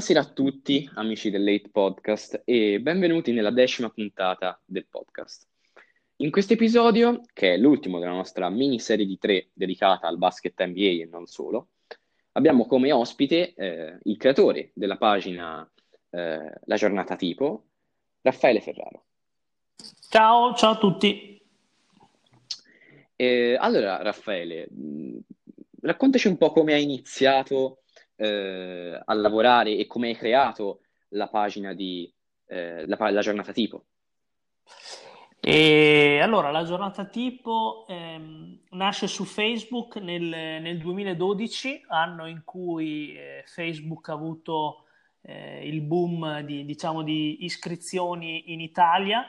Buonasera 0.00 0.30
a 0.30 0.32
tutti, 0.32 0.90
amici 0.94 1.28
del 1.28 1.44
Late 1.44 1.68
Podcast, 1.68 2.40
e 2.46 2.80
benvenuti 2.80 3.32
nella 3.32 3.50
decima 3.50 3.90
puntata 3.90 4.58
del 4.64 4.86
podcast. 4.88 5.46
In 6.16 6.30
questo 6.30 6.54
episodio, 6.54 7.20
che 7.34 7.52
è 7.52 7.56
l'ultimo 7.58 7.98
della 7.98 8.12
nostra 8.12 8.48
miniserie 8.48 9.04
di 9.04 9.18
tre 9.18 9.50
dedicata 9.52 10.08
al 10.08 10.16
basket 10.16 10.54
NBA 10.58 11.02
e 11.02 11.08
non 11.10 11.26
solo, 11.26 11.72
abbiamo 12.32 12.64
come 12.64 12.92
ospite 12.92 13.52
eh, 13.52 13.98
il 14.04 14.16
creatore 14.16 14.70
della 14.72 14.96
pagina 14.96 15.70
eh, 16.08 16.52
La 16.64 16.76
giornata 16.76 17.14
tipo, 17.14 17.66
Raffaele 18.22 18.62
Ferraro. 18.62 19.04
Ciao, 20.08 20.54
ciao 20.54 20.72
a 20.72 20.78
tutti. 20.78 21.44
Eh, 23.16 23.54
allora, 23.60 24.00
Raffaele, 24.00 24.66
mh, 24.70 25.18
raccontaci 25.82 26.26
un 26.26 26.38
po' 26.38 26.52
come 26.52 26.72
hai 26.72 26.84
iniziato 26.84 27.80
eh, 28.20 29.00
a 29.02 29.14
lavorare 29.14 29.76
e 29.76 29.86
come 29.86 30.08
hai 30.08 30.16
creato 30.16 30.80
la 31.10 31.28
pagina 31.28 31.72
di 31.72 32.12
eh, 32.46 32.86
la, 32.86 33.10
la, 33.10 33.20
giornata 33.20 33.52
tipo? 33.52 33.84
E 35.40 36.20
allora, 36.20 36.50
la 36.50 36.64
giornata 36.64 37.06
tipo 37.06 37.86
ehm, 37.88 38.58
nasce 38.72 39.06
su 39.06 39.24
Facebook 39.24 39.96
nel, 39.96 40.22
nel, 40.22 40.78
2012, 40.78 41.86
anno 41.88 42.26
in 42.26 42.42
cui 42.44 43.14
eh, 43.14 43.42
Facebook 43.46 44.10
ha 44.10 44.12
avuto 44.12 44.84
eh, 45.22 45.66
il 45.66 45.80
boom 45.80 46.40
di, 46.40 46.66
diciamo, 46.66 47.02
di 47.02 47.44
iscrizioni 47.44 48.52
in 48.52 48.60
Italia. 48.60 49.24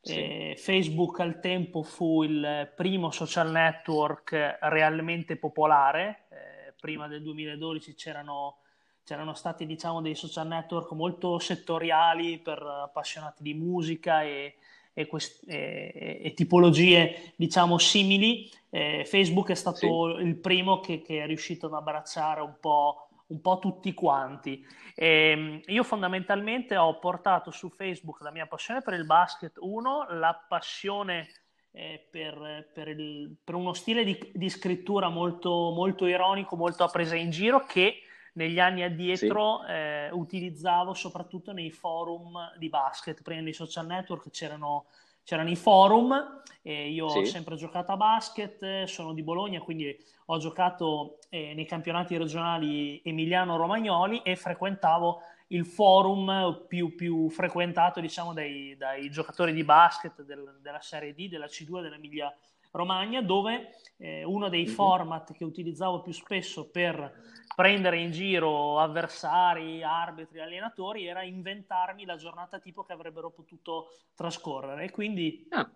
Sì. 0.00 0.14
Eh, 0.16 0.54
Facebook 0.58 1.20
al 1.20 1.38
tempo 1.38 1.84
fu 1.84 2.24
il 2.24 2.72
primo 2.74 3.12
social 3.12 3.52
network 3.52 4.58
realmente 4.62 5.36
popolare, 5.36 6.24
eh, 6.30 6.51
prima 6.82 7.06
del 7.06 7.22
2012 7.22 7.94
c'erano, 7.94 8.56
c'erano 9.04 9.34
stati 9.34 9.66
diciamo, 9.66 10.02
dei 10.02 10.16
social 10.16 10.48
network 10.48 10.90
molto 10.90 11.38
settoriali 11.38 12.38
per 12.38 12.60
appassionati 12.60 13.44
di 13.44 13.54
musica 13.54 14.24
e, 14.24 14.56
e, 14.92 15.06
quest- 15.06 15.48
e, 15.48 16.18
e 16.20 16.34
tipologie 16.34 17.34
diciamo 17.36 17.78
simili. 17.78 18.50
Eh, 18.68 19.04
Facebook 19.06 19.50
è 19.50 19.54
stato 19.54 20.16
sì. 20.16 20.24
il 20.24 20.34
primo 20.34 20.80
che, 20.80 21.02
che, 21.02 21.22
è 21.22 21.26
riuscito 21.26 21.66
ad 21.66 21.74
abbracciare 21.74 22.40
un 22.40 22.56
po', 22.58 23.10
un 23.28 23.40
po 23.40 23.60
tutti 23.60 23.94
quanti. 23.94 24.66
Ehm, 24.96 25.60
io 25.66 25.84
fondamentalmente 25.84 26.76
ho 26.76 26.98
portato 26.98 27.52
su 27.52 27.68
Facebook 27.68 28.22
la 28.22 28.32
mia 28.32 28.48
passione 28.48 28.82
per 28.82 28.94
il 28.94 29.06
basket, 29.06 29.52
uno, 29.60 30.04
la 30.10 30.34
passione 30.48 31.28
eh, 31.72 32.06
per, 32.10 32.70
per, 32.72 32.88
il, 32.88 33.34
per, 33.42 33.54
uno 33.54 33.72
stile 33.72 34.04
di, 34.04 34.30
di 34.32 34.48
scrittura 34.48 35.08
molto, 35.08 35.72
molto, 35.74 36.06
ironico, 36.06 36.56
molto 36.56 36.84
a 36.84 36.88
presa 36.88 37.16
in 37.16 37.30
giro 37.30 37.64
che 37.64 38.02
negli 38.34 38.58
anni 38.58 38.82
addietro 38.82 39.62
sì. 39.66 39.72
eh, 39.72 40.10
utilizzavo 40.10 40.94
soprattutto 40.94 41.52
nei 41.52 41.70
forum 41.70 42.52
di 42.58 42.68
basket. 42.68 43.22
Prima 43.22 43.42
dei 43.42 43.52
social 43.52 43.86
network 43.86 44.30
c'erano, 44.30 44.86
c'erano 45.24 45.50
i 45.50 45.56
forum, 45.56 46.42
e 46.62 46.90
io 46.90 47.08
sì. 47.08 47.18
ho 47.18 47.24
sempre 47.24 47.56
giocato 47.56 47.92
a 47.92 47.96
basket, 47.96 48.84
sono 48.84 49.12
di 49.12 49.22
Bologna, 49.22 49.60
quindi 49.60 49.96
ho 50.26 50.38
giocato 50.38 51.18
eh, 51.30 51.52
nei 51.54 51.66
campionati 51.66 52.16
regionali 52.16 53.00
emiliano-romagnoli 53.02 54.22
e 54.22 54.36
frequentavo 54.36 55.20
il 55.52 55.66
forum 55.66 56.64
più, 56.66 56.94
più 56.94 57.28
frequentato 57.30 58.00
diciamo, 58.00 58.32
dai, 58.32 58.74
dai, 58.76 59.10
giocatori 59.10 59.52
di 59.52 59.64
basket 59.64 60.22
del, 60.22 60.58
della 60.60 60.80
Serie 60.80 61.14
D, 61.14 61.28
della 61.28 61.46
C2 61.46 61.82
dell'Emilia 61.82 62.34
Romagna, 62.72 63.20
dove 63.20 63.70
eh, 63.98 64.24
uno 64.24 64.48
dei 64.48 64.64
mm-hmm. 64.64 64.74
format 64.74 65.32
che 65.32 65.44
utilizzavo 65.44 66.00
più 66.00 66.12
spesso 66.12 66.70
per 66.70 67.30
prendere 67.54 67.98
in 67.98 68.10
giro 68.10 68.78
avversari, 68.80 69.82
arbitri, 69.82 70.40
allenatori 70.40 71.06
era 71.06 71.22
inventarmi 71.22 72.06
la 72.06 72.16
giornata 72.16 72.58
tipo 72.58 72.82
che 72.82 72.94
avrebbero 72.94 73.30
potuto 73.30 73.88
trascorrere. 74.14 74.84
E 74.84 74.90
quindi 74.90 75.46
ah. 75.50 75.70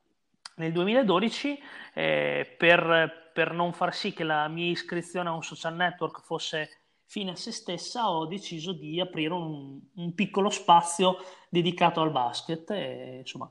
nel 0.56 0.72
2012, 0.72 1.60
eh, 1.92 2.54
per, 2.56 3.30
per 3.34 3.52
non 3.52 3.74
far 3.74 3.94
sì 3.94 4.14
che 4.14 4.24
la 4.24 4.48
mia 4.48 4.70
iscrizione 4.70 5.28
a 5.28 5.32
un 5.32 5.42
social 5.42 5.74
network 5.74 6.22
fosse 6.22 6.85
fine 7.06 7.30
a 7.30 7.36
se 7.36 7.52
stessa 7.52 8.10
ho 8.10 8.26
deciso 8.26 8.72
di 8.72 9.00
aprire 9.00 9.32
un, 9.32 9.80
un 9.94 10.14
piccolo 10.14 10.50
spazio 10.50 11.16
dedicato 11.48 12.00
al 12.00 12.10
basket 12.10 12.70
e, 12.70 13.16
insomma, 13.20 13.50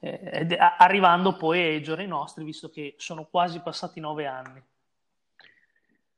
eh, 0.00 0.46
arrivando 0.78 1.36
poi 1.36 1.60
ai 1.60 1.82
giorni 1.82 2.06
nostri 2.06 2.44
visto 2.44 2.68
che 2.68 2.94
sono 2.98 3.26
quasi 3.30 3.60
passati 3.60 4.00
nove 4.00 4.26
anni 4.26 4.62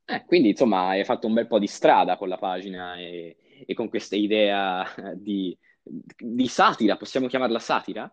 eh, 0.09 0.25
quindi 0.25 0.51
insomma 0.51 0.89
hai 0.89 1.05
fatto 1.05 1.27
un 1.27 1.35
bel 1.35 1.49
po' 1.49 1.59
di 1.59 1.67
strada 1.67 2.17
con 2.17 2.29
la 2.29 2.39
pagina 2.39 2.97
e, 2.97 3.37
e 3.67 3.75
con 3.75 3.89
questa 3.89 4.17
idea 4.17 4.87
di, 5.15 5.57
di 5.83 6.47
satira, 6.49 6.97
possiamo 6.97 7.27
chiamarla 7.27 7.59
satira? 7.59 8.13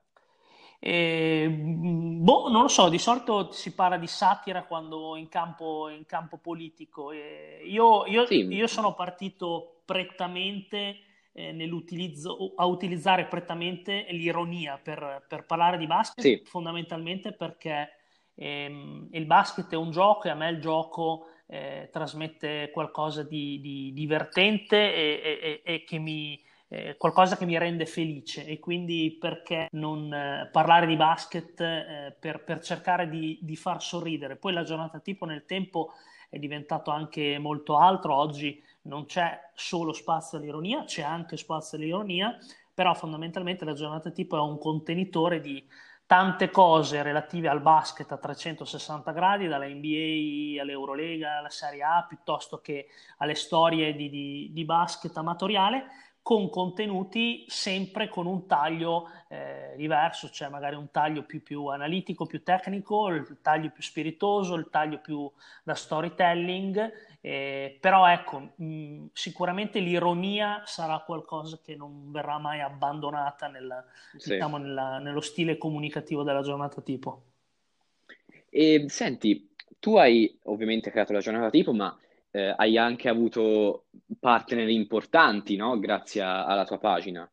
E, 0.85 1.47
boh, 1.49 2.49
non 2.49 2.63
lo 2.63 2.67
so, 2.67 2.89
di 2.89 2.97
solito 2.97 3.53
si 3.53 3.73
parla 3.73 3.95
di 3.95 4.05
satira 4.05 4.66
quando 4.66 5.16
in 5.16 5.29
campo, 5.29 5.88
in 5.88 6.05
campo 6.05 6.39
politico. 6.39 7.11
E 7.13 7.61
io, 7.63 8.05
io, 8.05 8.25
sì. 8.25 8.45
io 8.47 8.67
sono 8.67 8.94
partito 8.94 9.83
prettamente 9.85 10.97
eh, 11.31 11.53
nell'utilizzo, 11.53 12.51
a 12.57 12.66
utilizzare 12.66 13.27
prettamente 13.27 14.07
l'ironia 14.09 14.77
per, 14.77 15.23
per 15.25 15.45
parlare 15.45 15.77
di 15.77 15.88
basket, 15.88 16.21
sì. 16.21 16.41
fondamentalmente 16.44 17.31
perché 17.31 17.91
ehm, 18.35 19.07
il 19.11 19.25
basket 19.25 19.71
è 19.71 19.77
un 19.77 19.91
gioco 19.91 20.27
e 20.27 20.31
a 20.31 20.35
me 20.35 20.50
il 20.50 20.59
gioco 20.59 21.27
eh, 21.47 21.88
trasmette 21.94 22.71
qualcosa 22.73 23.23
di, 23.23 23.61
di 23.61 23.94
divertente 23.94 24.94
e, 24.94 25.39
e, 25.41 25.61
e 25.63 25.83
che 25.85 25.97
mi 25.97 26.38
eh, 26.73 26.97
qualcosa 26.97 27.38
che 27.38 27.45
mi 27.45 27.56
rende 27.56 27.85
felice 27.85 28.47
e 28.47 28.57
quindi 28.57 29.16
perché 29.19 29.67
non 29.73 30.11
eh, 30.11 30.50
parlare 30.51 30.88
di 30.88 30.95
basket 30.95 31.61
eh, 31.61 32.16
per, 32.19 32.44
per, 32.44 32.61
cercare 32.61 33.07
di, 33.07 33.38
di, 33.44 33.56
far 33.56 33.79
sorridere. 33.79 34.38
Poi 34.38 34.53
la 34.53 34.63
giornata 34.63 35.00
tipo 35.00 35.25
nel 35.25 35.45
tempo 35.45 35.91
è 36.29 36.39
diventato 36.39 36.89
anche 36.89 37.38
molto 37.38 37.78
altro, 37.78 38.16
oggi 38.16 38.59
non 38.83 39.06
c'è 39.06 39.39
solo 39.53 39.94
spazio 39.94 40.39
all'ironia, 40.39 40.83
c'è 40.85 41.03
anche 41.03 41.38
spazio 41.38 41.78
all'ironia, 41.78 42.35
però 42.73 42.95
fondamentalmente 42.95 43.66
la 43.66 43.73
giornata 43.73 44.09
tipo 44.09 44.35
è 44.35 44.39
un 44.39 44.57
contenitore 44.57 45.39
di 45.41 45.63
tante 46.07 46.50
cose 46.50 47.03
relative 47.03 47.50
al 47.50 47.62
basket 47.62 48.12
a 48.12 48.17
360 48.17 49.12
gradi, 49.12 49.47
dalla 49.47 49.67
NBA 49.67 50.59
all'Eurolega, 50.59 51.38
alla 51.38 51.50
Serie 51.50 51.83
A, 51.83 52.06
piuttosto 52.07 52.62
che 52.62 52.88
alle 53.17 53.35
storie 53.35 53.95
di, 53.95 54.09
di, 54.09 54.50
di 54.51 54.66
basket 54.66 55.16
amatoriale, 55.16 55.85
con 56.23 56.50
contenuti 56.50 57.44
sempre 57.50 58.07
con 58.07 58.28
un 58.28 58.47
taglio 58.47 59.09
eh, 59.28 59.73
diverso, 59.75 60.29
cioè 60.29 60.47
magari 60.47 60.75
un 60.78 60.89
taglio 60.89 61.23
più, 61.23 61.44
più, 61.44 61.66
analitico, 61.66 62.25
più 62.25 62.44
tecnico, 62.44 63.09
il 63.09 63.39
taglio 63.41 63.69
più 63.72 63.84
spiritoso, 63.84 64.56
il 64.56 64.69
taglio 64.72 65.00
più 65.00 65.29
da 65.63 65.75
storytelling, 65.75 66.91
eh, 67.19 67.78
però 67.78 68.07
ecco, 68.07 68.53
mh, 68.56 69.07
sicuramente 69.12 69.79
l'ironia 69.79 70.63
sarà 70.66 71.00
qualcosa 71.00 71.59
che 71.62 71.75
non 71.75 72.09
verrà 72.09 72.38
mai 72.38 72.62
abbandonata 72.62 73.47
nella, 73.47 73.85
sì. 74.16 74.31
diciamo, 74.31 74.56
nella, 74.56 75.00
nello 75.00 75.22
stile 75.22 75.57
comunicativo 75.57 76.23
della 76.23 76.41
giornata 76.41 76.81
tipo. 76.81 77.23
E 78.50 78.85
senti, 78.88 79.53
tu 79.78 79.97
hai 79.97 80.39
ovviamente 80.44 80.89
creato 80.89 81.12
la 81.12 81.19
giornata 81.19 81.50
tipo, 81.50 81.73
ma 81.73 81.94
eh, 82.35 82.51
hai 82.57 82.77
anche 82.79 83.09
avuto 83.09 83.85
partner 84.19 84.67
importanti, 84.67 85.55
no? 85.55 85.77
Grazie 85.77 86.23
a, 86.23 86.45
alla 86.45 86.66
tua 86.66 86.79
pagina. 86.79 87.29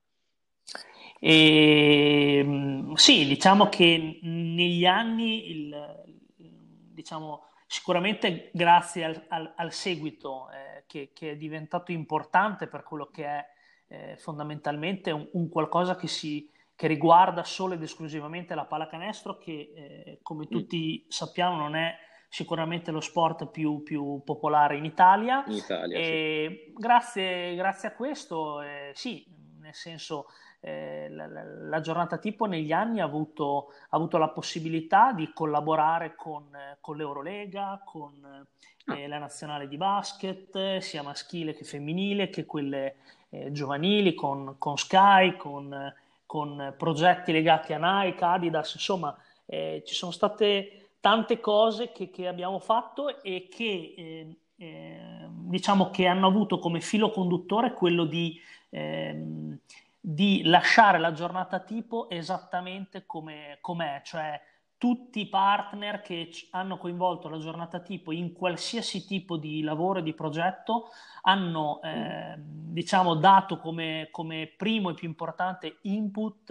E, 1.18 2.36
ehm, 2.36 2.92
sì, 2.94 3.26
diciamo 3.26 3.70
che 3.70 4.18
negli 4.22 4.84
anni, 4.84 5.50
il, 5.50 6.04
diciamo, 6.36 7.46
sicuramente 7.66 8.50
grazie 8.52 9.04
al, 9.04 9.24
al, 9.28 9.54
al 9.56 9.72
seguito 9.72 10.50
eh, 10.50 10.84
che, 10.86 11.12
che, 11.14 11.30
è 11.30 11.36
diventato 11.36 11.92
importante 11.92 12.66
per 12.66 12.82
quello 12.82 13.06
che 13.06 13.24
è 13.24 13.46
eh, 13.88 14.16
fondamentalmente 14.18 15.12
un, 15.12 15.26
un, 15.32 15.48
qualcosa 15.48 15.96
che, 15.96 16.08
si, 16.08 16.50
che 16.76 16.86
riguarda 16.86 17.42
solo 17.42 17.72
ed 17.72 17.82
esclusivamente 17.82 18.54
la 18.54 18.66
pallacanestro, 18.66 19.38
che 19.38 19.72
eh, 19.74 20.18
come 20.20 20.44
mm. 20.44 20.50
tutti 20.50 21.06
sappiamo 21.08 21.56
non 21.56 21.74
è 21.74 21.96
sicuramente 22.30 22.92
lo 22.92 23.00
sport 23.00 23.48
più, 23.48 23.82
più 23.82 24.22
popolare 24.24 24.76
in 24.76 24.84
Italia. 24.84 25.44
In 25.48 25.56
Italia 25.56 25.98
e 25.98 26.62
sì. 26.64 26.72
grazie, 26.80 27.54
grazie, 27.56 27.88
a 27.88 27.92
questo, 27.92 28.62
eh, 28.62 28.92
sì, 28.94 29.26
nel 29.58 29.74
senso 29.74 30.26
eh, 30.60 31.08
la, 31.10 31.26
la, 31.26 31.42
la, 31.42 31.80
giornata 31.80 32.18
tipo 32.18 32.46
negli 32.46 32.70
anni 32.70 33.00
ha 33.00 33.04
avuto, 33.04 33.72
ha 33.88 33.96
avuto 33.96 34.16
la 34.16 34.28
possibilità 34.28 35.12
di 35.12 35.32
collaborare 35.32 36.14
con, 36.14 36.56
con 36.80 36.96
l'Eurolega, 36.96 37.82
con 37.84 38.46
ah. 38.84 38.96
eh, 38.96 39.08
la 39.08 39.18
nazionale 39.18 39.66
di 39.66 39.76
basket, 39.76 40.78
sia 40.78 41.02
maschile 41.02 41.52
che 41.52 41.64
femminile, 41.64 42.30
che 42.30 42.46
quelle 42.46 42.94
eh, 43.30 43.50
giovanili, 43.50 44.14
con, 44.14 44.54
con 44.56 44.78
Sky, 44.78 45.36
con, 45.36 45.92
con, 46.26 46.74
progetti 46.78 47.32
legati 47.32 47.72
a 47.72 47.78
Nike, 47.80 48.24
Adidas, 48.24 48.74
insomma 48.74 49.16
eh, 49.46 49.82
ci 49.84 49.94
sono 49.94 50.12
state 50.12 50.79
tante 51.00 51.40
cose 51.40 51.92
che, 51.92 52.10
che 52.10 52.28
abbiamo 52.28 52.58
fatto 52.58 53.22
e 53.22 53.48
che 53.50 53.94
eh, 53.96 54.36
eh, 54.56 55.26
diciamo 55.28 55.90
che 55.90 56.06
hanno 56.06 56.26
avuto 56.26 56.58
come 56.58 56.80
filo 56.80 57.10
conduttore 57.10 57.72
quello 57.72 58.04
di 58.04 58.38
ehm, 58.70 59.58
di 60.00 60.42
lasciare 60.44 60.98
la 60.98 61.12
giornata 61.12 61.60
tipo 61.60 62.08
esattamente 62.08 63.04
come 63.04 63.60
è, 63.60 64.00
cioè 64.02 64.40
tutti 64.78 65.20
i 65.20 65.28
partner 65.28 66.00
che 66.00 66.30
hanno 66.52 66.78
coinvolto 66.78 67.28
la 67.28 67.38
giornata 67.38 67.80
tipo 67.80 68.12
in 68.12 68.32
qualsiasi 68.32 69.04
tipo 69.04 69.36
di 69.36 69.60
lavoro 69.60 69.98
e 69.98 70.02
di 70.02 70.14
progetto 70.14 70.88
hanno 71.22 71.82
eh, 71.82 72.34
diciamo 72.38 73.14
dato 73.16 73.58
come, 73.58 74.08
come, 74.10 74.50
primo 74.56 74.88
e 74.88 74.94
più 74.94 75.06
importante 75.06 75.80
input 75.82 76.50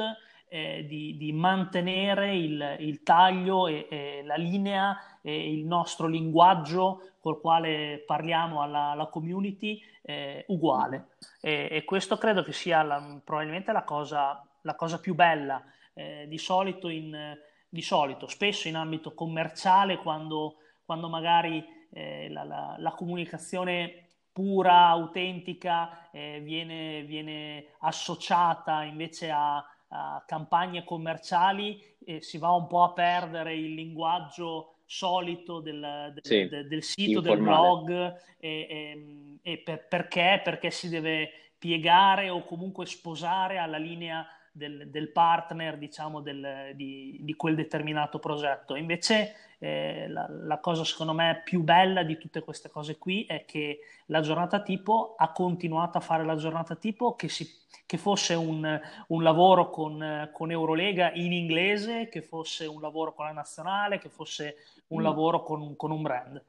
eh, 0.49 0.85
di, 0.87 1.15
di, 1.17 1.31
mantenere 1.31 2.35
il, 2.35 2.75
il 2.79 3.03
taglio 3.03 3.67
e, 3.67 3.87
e, 3.89 4.23
la 4.25 4.35
linea 4.35 4.97
e 5.21 5.53
il 5.53 5.65
nostro 5.65 6.07
linguaggio 6.07 7.11
col 7.19 7.39
quale 7.39 8.03
parliamo 8.05 8.61
alla, 8.61 8.91
alla 8.91 9.07
community 9.07 9.81
eh, 10.01 10.43
uguale. 10.47 11.09
E, 11.39 11.67
e, 11.71 11.85
questo 11.85 12.17
credo 12.17 12.43
che 12.43 12.53
sia 12.53 12.81
la, 12.83 13.21
probabilmente 13.23 13.71
la 13.71 13.83
cosa, 13.83 14.43
la 14.63 14.75
cosa 14.75 14.99
più 14.99 15.15
bella 15.15 15.63
eh, 15.93 16.25
di 16.27 16.37
solito 16.37 16.89
in 16.89 17.37
di 17.69 17.81
solito, 17.83 18.27
spesso 18.27 18.67
in 18.67 18.75
ambito 18.75 19.13
commerciale, 19.13 19.97
quando, 19.97 20.55
quando 20.83 21.07
magari 21.07 21.63
eh, 21.91 22.27
la, 22.29 22.43
la, 22.43 22.75
la, 22.79 22.91
comunicazione 22.91 24.07
pura, 24.31 24.87
autentica, 24.87 26.09
eh, 26.11 26.39
viene, 26.41 27.03
viene, 27.03 27.75
associata 27.79 28.83
invece 28.83 29.29
a, 29.29 29.63
a 29.89 30.23
campagne 30.25 30.83
commerciali, 30.83 31.81
eh, 32.05 32.21
si 32.21 32.37
va 32.37 32.51
un 32.51 32.67
po' 32.67 32.83
a 32.83 32.91
perdere 32.91 33.55
il 33.55 33.73
linguaggio 33.73 34.75
solito 34.85 35.59
del, 35.59 36.11
del, 36.13 36.23
sì, 36.23 36.47
del, 36.47 36.67
del 36.67 36.83
sito, 36.83 37.19
informale. 37.19 37.83
del 37.83 37.83
blog, 37.83 38.21
e, 38.39 38.67
e, 38.69 39.39
e 39.41 39.57
per, 39.59 39.87
perché? 39.87 40.41
Perché 40.43 40.71
si 40.71 40.89
deve 40.89 41.31
piegare 41.57 42.29
o 42.29 42.43
comunque 42.43 42.85
sposare 42.85 43.57
alla 43.57 43.77
linea 43.77 44.25
del, 44.59 44.89
del 44.89 45.09
partner, 45.09 45.77
diciamo, 45.77 46.19
del, 46.19 46.73
di, 46.75 47.17
di, 47.21 47.33
quel 47.35 47.55
determinato 47.55 48.19
progetto. 48.19 48.75
Invece 48.75 49.33
eh, 49.57 50.07
la, 50.09 50.27
la, 50.29 50.59
cosa 50.59 50.83
secondo 50.83 51.13
me 51.13 51.41
più 51.43 51.61
bella 51.61 52.03
di 52.03 52.17
tutte 52.17 52.41
queste 52.41 52.69
cose 52.69 52.97
qui 52.97 53.25
è 53.25 53.45
che 53.45 53.79
la 54.07 54.19
giornata 54.19 54.61
tipo 54.61 55.15
ha 55.17 55.31
continuato 55.31 55.97
a 55.97 56.01
fare 56.01 56.25
la 56.25 56.35
giornata 56.35 56.75
tipo 56.75 57.15
che, 57.15 57.29
si, 57.29 57.49
che 57.85 57.97
fosse 57.97 58.33
un, 58.35 58.79
un 59.07 59.23
lavoro 59.23 59.69
con, 59.69 60.29
con, 60.33 60.51
Eurolega 60.51 61.13
in 61.13 61.31
inglese, 61.31 62.09
che 62.09 62.21
fosse 62.21 62.65
un 62.65 62.81
lavoro 62.81 63.13
con 63.13 63.25
la 63.25 63.31
nazionale, 63.31 63.97
che 63.97 64.09
fosse 64.09 64.57
un 64.87 64.99
mm. 64.99 65.03
lavoro 65.03 65.41
con, 65.41 65.75
con 65.77 65.91
un 65.91 66.01
brand. 66.01 66.43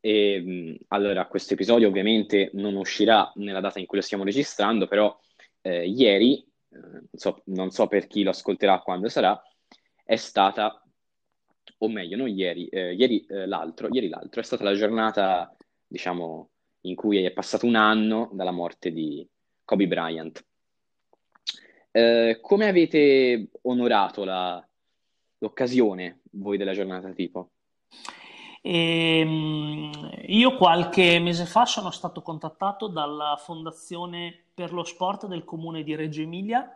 E, 0.00 0.78
allora, 0.88 1.26
questo 1.26 1.54
episodio 1.54 1.88
ovviamente 1.88 2.50
non 2.52 2.76
uscirà 2.76 3.32
nella 3.36 3.60
data 3.60 3.80
in 3.80 3.86
cui 3.86 3.98
lo 3.98 4.04
stiamo 4.04 4.22
registrando, 4.22 4.86
però 4.86 5.18
eh, 5.66 5.88
ieri, 5.88 6.46
non 6.68 7.08
so, 7.12 7.42
non 7.46 7.70
so 7.70 7.88
per 7.88 8.06
chi 8.06 8.22
lo 8.22 8.30
ascolterà 8.30 8.80
quando 8.80 9.08
sarà, 9.08 9.40
è 10.04 10.16
stata, 10.16 10.80
o 11.78 11.88
meglio, 11.88 12.16
non 12.16 12.28
ieri, 12.28 12.68
eh, 12.68 12.94
ieri, 12.94 13.26
eh, 13.26 13.46
l'altro, 13.46 13.88
ieri 13.90 14.08
l'altro, 14.08 14.40
è 14.40 14.44
stata 14.44 14.62
la 14.62 14.74
giornata, 14.74 15.54
diciamo, 15.84 16.50
in 16.82 16.94
cui 16.94 17.24
è 17.24 17.32
passato 17.32 17.66
un 17.66 17.74
anno 17.74 18.30
dalla 18.32 18.52
morte 18.52 18.92
di 18.92 19.28
Kobe 19.64 19.88
Bryant. 19.88 20.44
Eh, 21.90 22.38
come 22.40 22.68
avete 22.68 23.48
onorato 23.62 24.22
la, 24.24 24.64
l'occasione 25.38 26.20
voi 26.32 26.58
della 26.58 26.74
giornata 26.74 27.10
tipo? 27.10 27.50
Ehm, 28.62 29.90
io 30.26 30.56
qualche 30.56 31.18
mese 31.18 31.46
fa 31.46 31.64
sono 31.64 31.90
stato 31.90 32.20
contattato 32.22 32.88
dalla 32.88 33.36
Fondazione 33.38 34.45
per 34.56 34.72
lo 34.72 34.84
Sport 34.84 35.26
del 35.26 35.44
Comune 35.44 35.82
di 35.82 35.94
Reggio 35.94 36.22
Emilia 36.22 36.66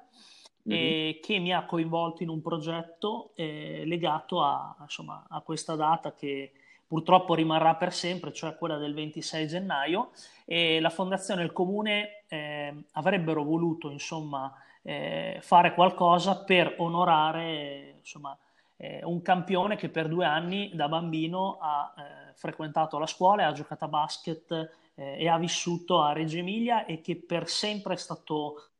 mm-hmm. 0.68 1.20
che 1.22 1.38
mi 1.38 1.54
ha 1.54 1.64
coinvolto 1.64 2.22
in 2.22 2.28
un 2.28 2.42
progetto 2.42 3.30
eh, 3.34 3.84
legato 3.86 4.42
a, 4.42 4.76
insomma, 4.82 5.24
a, 5.26 5.40
questa 5.40 5.76
data 5.76 6.12
che 6.12 6.52
purtroppo 6.86 7.34
rimarrà 7.34 7.76
per 7.76 7.94
sempre, 7.94 8.34
cioè 8.34 8.54
quella 8.56 8.76
del 8.76 8.92
26 8.92 9.46
gennaio. 9.46 10.10
E 10.44 10.78
la 10.78 10.90
Fondazione 10.90 11.40
e 11.40 11.44
il 11.44 11.52
Comune 11.52 12.24
eh, 12.28 12.74
avrebbero 12.92 13.44
voluto 13.44 13.90
insomma, 13.90 14.52
eh, 14.82 15.38
fare 15.40 15.72
qualcosa 15.72 16.44
per 16.44 16.74
onorare 16.78 17.94
insomma, 17.98 18.36
eh, 18.80 19.00
un 19.04 19.20
campione 19.20 19.76
che 19.76 19.90
per 19.90 20.08
due 20.08 20.24
anni 20.24 20.70
da 20.72 20.88
bambino 20.88 21.58
ha 21.60 21.92
eh, 21.96 22.32
frequentato 22.34 22.98
la 22.98 23.06
scuola, 23.06 23.46
ha 23.46 23.52
giocato 23.52 23.84
a 23.84 23.88
basket 23.88 24.50
eh, 24.94 25.16
e 25.18 25.28
ha 25.28 25.36
vissuto 25.36 26.00
a 26.00 26.12
Reggio 26.12 26.38
Emilia 26.38 26.86
e 26.86 27.02
che 27.02 27.16
per 27.16 27.46
sempre 27.46 27.92
è 27.92 27.98
stato 27.98 28.70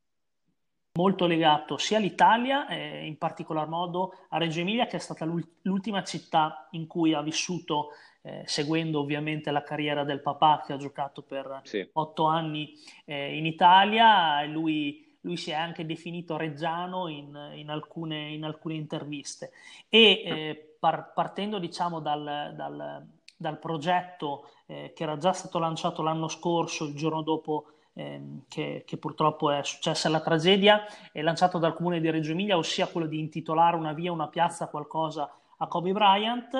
molto 0.93 1.27
legato 1.27 1.77
sia 1.77 1.97
all'Italia, 1.97 2.67
eh, 2.67 3.05
in 3.05 3.17
particolar 3.19 3.67
modo 3.67 4.15
a 4.29 4.39
Reggio 4.39 4.61
Emilia, 4.61 4.87
che 4.87 4.97
è 4.97 4.99
stata 4.99 5.23
l'ultima 5.61 6.03
città 6.03 6.67
in 6.71 6.87
cui 6.87 7.13
ha 7.13 7.21
vissuto, 7.21 7.89
eh, 8.23 8.41
seguendo 8.45 8.99
ovviamente 8.99 9.51
la 9.51 9.61
carriera 9.61 10.03
del 10.03 10.21
papà 10.21 10.63
che 10.65 10.73
ha 10.73 10.77
giocato 10.77 11.21
per 11.21 11.61
sì. 11.63 11.87
otto 11.93 12.25
anni 12.25 12.73
eh, 13.05 13.37
in 13.37 13.45
Italia. 13.45 14.43
Lui 14.45 15.10
lui 15.21 15.37
si 15.37 15.51
è 15.51 15.53
anche 15.53 15.85
definito 15.85 16.37
reggiano 16.37 17.07
in, 17.07 17.37
in, 17.55 17.69
alcune, 17.69 18.29
in 18.29 18.43
alcune, 18.43 18.75
interviste. 18.75 19.51
E 19.89 20.23
eh, 20.25 20.75
par, 20.79 21.13
partendo 21.13 21.59
diciamo 21.59 21.99
dal, 21.99 22.53
dal, 22.55 23.05
dal 23.37 23.59
progetto 23.59 24.49
eh, 24.65 24.93
che 24.95 25.03
era 25.03 25.17
già 25.17 25.33
stato 25.33 25.59
lanciato 25.59 26.01
l'anno 26.01 26.27
scorso, 26.27 26.85
il 26.85 26.95
giorno 26.95 27.21
dopo 27.21 27.65
ehm, 27.93 28.43
che, 28.47 28.83
che, 28.85 28.97
purtroppo 28.97 29.51
è 29.51 29.63
successa 29.63 30.09
la 30.09 30.21
tragedia, 30.21 30.85
è 31.11 31.21
lanciato 31.21 31.57
dal 31.57 31.75
comune 31.75 31.99
di 31.99 32.09
Reggio 32.09 32.31
Emilia, 32.31 32.57
ossia 32.57 32.87
quello 32.87 33.07
di 33.07 33.19
intitolare 33.19 33.75
una 33.75 33.93
via, 33.93 34.11
una 34.11 34.27
piazza, 34.27 34.67
qualcosa 34.67 35.31
a 35.57 35.67
Kobe 35.67 35.91
Bryant 35.91 36.53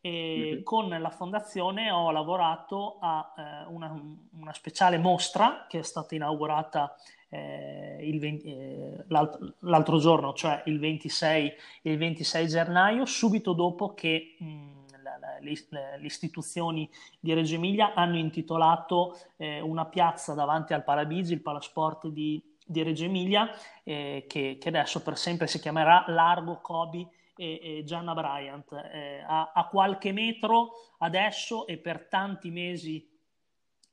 e 0.00 0.50
mm-hmm. 0.52 0.62
con 0.62 0.88
la 0.88 1.10
fondazione 1.10 1.90
ho 1.90 2.10
lavorato 2.10 2.96
a 3.00 3.34
eh, 3.36 3.66
una, 3.68 3.94
una, 4.38 4.52
speciale 4.54 4.96
mostra 4.96 5.66
che 5.68 5.80
è 5.80 5.82
stata 5.82 6.14
inaugurata 6.14 6.96
eh, 7.28 7.98
il 8.02 8.18
20, 8.18 8.46
eh, 8.46 9.04
l'altro, 9.08 9.54
l'altro, 9.60 9.98
giorno, 9.98 10.32
cioè 10.32 10.62
il 10.66 10.78
26, 10.78 11.52
il 11.82 11.98
26 11.98 12.48
gennaio, 12.48 13.04
subito 13.04 13.52
dopo 13.52 13.94
che 13.94 14.36
mh, 14.38 15.02
la, 15.02 15.18
la, 15.18 15.38
le, 15.40 15.52
le, 15.98 16.06
istituzioni 16.06 16.88
di 17.18 17.32
Reggio 17.34 17.56
Emilia 17.56 17.94
hanno 17.94 18.16
intitolato 18.16 19.18
eh, 19.36 19.60
una 19.60 19.86
piazza 19.86 20.34
davanti 20.34 20.72
al 20.72 20.84
Parabigi, 20.84 21.32
il 21.32 21.42
Palasport 21.42 22.08
di, 22.08 22.42
di 22.64 22.82
Reggio 22.82 23.04
Emilia, 23.04 23.50
eh, 23.82 24.24
che, 24.28 24.58
che, 24.60 24.68
adesso 24.68 25.02
per 25.02 25.16
sempre 25.16 25.46
si 25.46 25.58
chiamerà 25.58 26.04
Largo 26.08 26.60
Kobe 26.60 27.08
e 27.38 27.82
Gianna 27.84 28.14
Bryant. 28.14 28.72
Eh, 28.72 29.22
a, 29.26 29.52
a 29.54 29.66
qualche 29.66 30.10
metro 30.10 30.70
adesso 30.98 31.66
e 31.66 31.76
per 31.76 32.06
tanti 32.08 32.50
mesi 32.50 33.06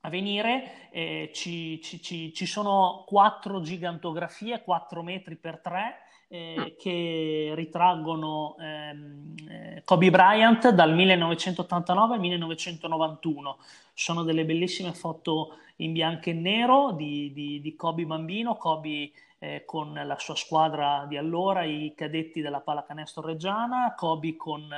a 0.04 0.08
venire 0.10 0.88
eh, 0.90 1.30
ci, 1.32 1.80
ci, 1.82 2.00
ci, 2.00 2.32
ci, 2.32 2.46
sono 2.46 3.04
quattro 3.06 3.60
gigantografie, 3.60 4.62
4 4.62 5.02
metri 5.02 5.36
per 5.36 5.60
3, 5.60 5.96
eh, 6.28 6.76
che 6.78 7.52
ritraggono 7.54 8.56
ehm, 8.58 9.34
eh, 9.48 9.82
Kobe 9.84 10.10
Bryant 10.10 10.68
dal 10.70 10.94
1989 10.94 12.14
al 12.14 12.20
1991. 12.20 13.58
Sono 13.94 14.22
delle 14.24 14.44
bellissime 14.44 14.92
foto 14.92 15.56
in 15.76 15.92
bianco 15.92 16.28
e 16.28 16.34
nero 16.34 16.92
di, 16.92 17.32
di, 17.32 17.60
di 17.60 17.74
Kobe 17.74 18.04
bambino, 18.04 18.56
Kobe 18.56 19.10
eh, 19.38 19.64
con 19.64 19.92
la 19.94 20.18
sua 20.18 20.36
squadra 20.36 21.06
di 21.08 21.16
allora, 21.16 21.64
i 21.64 21.94
cadetti 21.96 22.42
della 22.42 22.60
pallacanestro 22.60 23.26
reggiana, 23.26 23.94
Kobe 23.96 24.36
con 24.36 24.68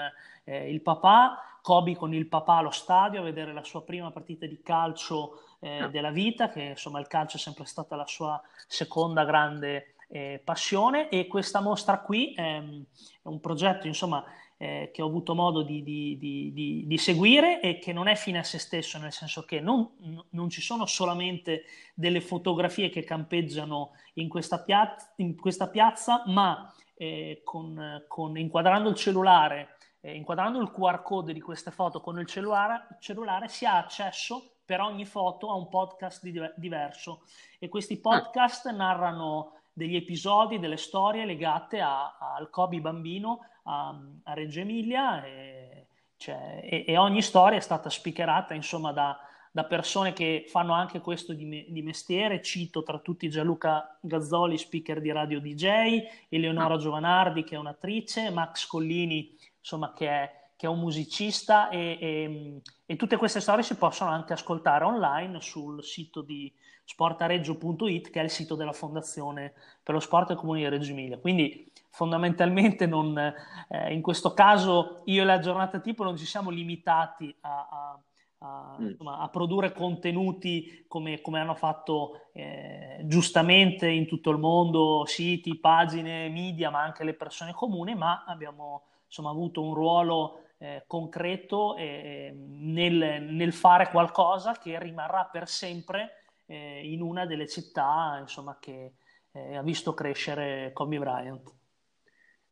eh, 0.44 0.70
il 0.70 0.80
papà, 0.82 1.55
Kobe 1.66 1.96
con 1.96 2.14
il 2.14 2.28
papà 2.28 2.58
allo 2.58 2.70
stadio 2.70 3.18
a 3.18 3.24
vedere 3.24 3.52
la 3.52 3.64
sua 3.64 3.82
prima 3.82 4.12
partita 4.12 4.46
di 4.46 4.62
calcio 4.62 5.40
eh, 5.58 5.78
ah. 5.80 5.88
della 5.88 6.12
vita, 6.12 6.48
che 6.48 6.62
insomma 6.62 7.00
il 7.00 7.08
calcio 7.08 7.38
è 7.38 7.40
sempre 7.40 7.64
stata 7.64 7.96
la 7.96 8.06
sua 8.06 8.40
seconda 8.68 9.24
grande 9.24 9.96
eh, 10.06 10.40
passione 10.44 11.08
e 11.08 11.26
questa 11.26 11.60
mostra 11.60 11.98
qui 11.98 12.34
ehm, 12.36 12.84
è 13.20 13.26
un 13.26 13.40
progetto 13.40 13.88
insomma 13.88 14.24
eh, 14.56 14.92
che 14.94 15.02
ho 15.02 15.08
avuto 15.08 15.34
modo 15.34 15.62
di, 15.62 15.82
di, 15.82 16.16
di, 16.16 16.84
di, 16.86 16.98
seguire 16.98 17.60
e 17.60 17.80
che 17.80 17.92
non 17.92 18.06
è 18.06 18.14
fine 18.14 18.38
a 18.38 18.44
se 18.44 18.60
stesso, 18.60 18.96
nel 18.98 19.10
senso 19.10 19.44
che 19.44 19.58
non, 19.58 19.90
non 20.30 20.48
ci 20.48 20.60
sono 20.60 20.86
solamente 20.86 21.64
delle 21.94 22.20
fotografie 22.20 22.90
che 22.90 23.02
campeggiano 23.02 23.90
in 24.14 24.28
questa, 24.28 24.60
piazza, 24.62 25.14
in 25.16 25.34
questa 25.36 25.66
piazza 25.66 26.22
ma 26.26 26.72
eh, 26.94 27.40
con, 27.44 28.04
con, 28.06 28.38
inquadrando 28.38 28.88
il 28.88 28.94
cellulare, 28.94 29.75
eh, 30.06 30.14
inquadrando 30.14 30.60
il 30.60 30.70
QR 30.70 31.02
code 31.02 31.32
di 31.32 31.40
queste 31.40 31.72
foto 31.72 32.00
con 32.00 32.18
il 32.20 32.26
cellulare, 32.26 32.86
cellulare 33.00 33.48
si 33.48 33.66
ha 33.66 33.76
accesso 33.76 34.58
per 34.64 34.80
ogni 34.80 35.04
foto 35.04 35.50
a 35.50 35.54
un 35.54 35.68
podcast 35.68 36.24
diverso 36.54 37.22
e 37.58 37.68
questi 37.68 37.94
ah. 37.94 38.00
podcast 38.00 38.70
narrano 38.70 39.54
degli 39.72 39.96
episodi, 39.96 40.60
delle 40.60 40.76
storie 40.76 41.24
legate 41.24 41.80
a, 41.80 42.16
a, 42.18 42.34
al 42.36 42.50
Kobe 42.50 42.80
bambino 42.80 43.40
a, 43.64 44.00
a 44.22 44.32
Reggio 44.32 44.60
Emilia 44.60 45.24
e, 45.24 45.86
cioè, 46.16 46.60
e, 46.62 46.84
e, 46.86 46.96
ogni 46.96 47.20
storia 47.20 47.58
è 47.58 47.60
stata 47.60 47.90
spicherata 47.90 48.54
insomma 48.54 48.92
da, 48.92 49.18
da 49.50 49.64
persone 49.64 50.12
che 50.12 50.44
fanno 50.46 50.72
anche 50.72 51.00
questo 51.00 51.32
di, 51.32 51.44
me- 51.44 51.64
di, 51.68 51.82
mestiere, 51.82 52.42
cito 52.42 52.82
tra 52.84 53.00
tutti 53.00 53.28
Gianluca 53.28 53.98
Gazzoli, 54.00 54.56
speaker 54.56 55.00
di 55.00 55.10
Radio 55.10 55.40
DJ, 55.40 56.02
Eleonora 56.28 56.74
ah. 56.74 56.78
Giovanardi 56.78 57.42
che 57.42 57.56
è 57.56 57.58
un'attrice, 57.58 58.30
Max 58.30 58.66
Collini 58.66 59.36
insomma, 59.66 59.92
che, 59.92 60.08
è, 60.08 60.32
che 60.54 60.66
è 60.66 60.68
un 60.68 60.78
musicista 60.78 61.68
e, 61.68 61.98
e, 62.00 62.60
e, 62.86 62.96
tutte 62.96 63.16
queste 63.16 63.40
storie 63.40 63.64
si 63.64 63.76
possono 63.76 64.10
anche 64.10 64.32
ascoltare 64.32 64.84
online 64.84 65.40
sul 65.40 65.82
sito 65.82 66.22
di 66.22 66.52
sportareggio.it 66.84 68.10
che 68.10 68.20
è 68.20 68.22
il 68.22 68.30
sito 68.30 68.54
della 68.54 68.72
Fondazione 68.72 69.54
per 69.82 69.94
lo 69.94 70.00
Sport 70.00 70.30
e 70.30 70.34
Comuni 70.36 70.60
di 70.60 70.68
Reggio 70.68 70.92
Emilia. 70.92 71.18
Quindi 71.18 71.68
fondamentalmente 71.90 72.86
non, 72.86 73.18
eh, 73.18 73.92
in 73.92 74.02
questo 74.02 74.34
caso 74.34 75.02
io 75.06 75.22
e 75.22 75.24
la 75.24 75.40
giornata 75.40 75.80
tipo 75.80 76.04
non 76.04 76.16
ci 76.16 76.26
siamo 76.26 76.50
limitati 76.50 77.34
a, 77.40 77.68
a 77.68 78.00
a, 78.38 78.76
mm. 78.78 78.88
insomma, 78.88 79.18
a 79.18 79.28
produrre 79.30 79.72
contenuti 79.72 80.84
come, 80.86 81.22
come 81.22 81.40
hanno 81.40 81.54
fatto 81.54 82.28
eh, 82.32 83.00
giustamente 83.04 83.88
in 83.88 84.06
tutto 84.06 84.30
il 84.30 84.38
mondo, 84.38 85.04
siti, 85.06 85.56
pagine, 85.56 86.28
media, 86.28 86.68
ma 86.68 86.82
anche 86.82 87.02
le 87.02 87.14
persone 87.14 87.54
comuni, 87.54 87.94
ma 87.94 88.24
abbiamo 88.26 88.82
insomma, 89.06 89.30
avuto 89.30 89.62
un 89.62 89.74
ruolo 89.74 90.42
eh, 90.58 90.84
concreto 90.86 91.76
eh, 91.76 92.32
nel, 92.34 93.22
nel, 93.28 93.52
fare 93.52 93.90
qualcosa 93.90 94.52
che 94.54 94.78
rimarrà 94.78 95.28
per 95.30 95.48
sempre 95.48 96.24
eh, 96.46 96.80
in 96.84 97.02
una 97.02 97.26
delle 97.26 97.48
città 97.48 98.18
insomma, 98.20 98.58
che 98.60 98.94
eh, 99.32 99.56
ha 99.56 99.62
visto 99.62 99.94
crescere 99.94 100.72
Kobe 100.72 100.98
Bryant. 100.98 101.54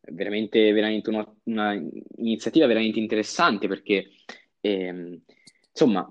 Veramente, 0.06 0.70
veramente 0.72 1.08
una, 1.08 1.26
una 1.44 1.72
iniziativa 2.16 2.66
veramente 2.66 2.98
interessante 2.98 3.68
perché 3.68 4.10
ehm, 4.60 5.22
Insomma, 5.76 6.08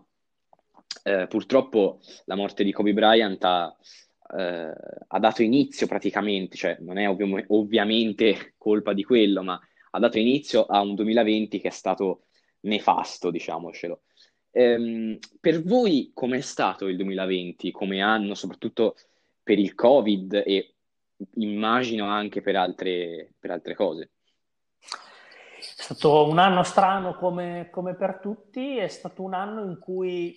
eh, 1.03 1.25
purtroppo 1.27 2.01
la 2.25 2.35
morte 2.35 2.65
di 2.65 2.73
Kobe 2.73 2.91
Bryant 2.91 3.41
ha, 3.45 3.73
eh, 4.37 4.73
ha 5.07 5.19
dato 5.19 5.41
inizio 5.41 5.87
praticamente, 5.87 6.57
cioè 6.57 6.77
non 6.81 6.97
è 6.97 7.07
ovvi- 7.07 7.45
ovviamente 7.47 8.55
colpa 8.57 8.91
di 8.91 9.05
quello, 9.05 9.41
ma 9.41 9.57
ha 9.95 9.99
dato 9.99 10.17
inizio 10.17 10.65
a 10.65 10.81
un 10.81 10.95
2020 10.95 11.59
che 11.59 11.67
è 11.67 11.71
stato 11.71 12.25
nefasto, 12.61 13.29
diciamocelo. 13.29 14.01
Ehm, 14.51 15.19
per 15.39 15.63
voi 15.63 16.11
com'è 16.13 16.41
stato 16.41 16.87
il 16.87 16.95
2020 16.95 17.71
come 17.71 18.01
anno, 18.01 18.33
soprattutto 18.33 18.95
per 19.41 19.59
il 19.59 19.75
Covid 19.75 20.43
e 20.45 20.75
immagino 21.35 22.07
anche 22.07 22.41
per 22.41 22.55
altre, 22.55 23.33
per 23.37 23.51
altre 23.51 23.75
cose? 23.75 24.09
È 24.79 25.81
stato 25.83 26.27
un 26.27 26.39
anno 26.39 26.63
strano 26.63 27.15
come, 27.15 27.69
come 27.71 27.95
per 27.95 28.19
tutti, 28.19 28.77
è 28.77 28.87
stato 28.87 29.21
un 29.21 29.33
anno 29.33 29.63
in 29.63 29.77
cui 29.79 30.35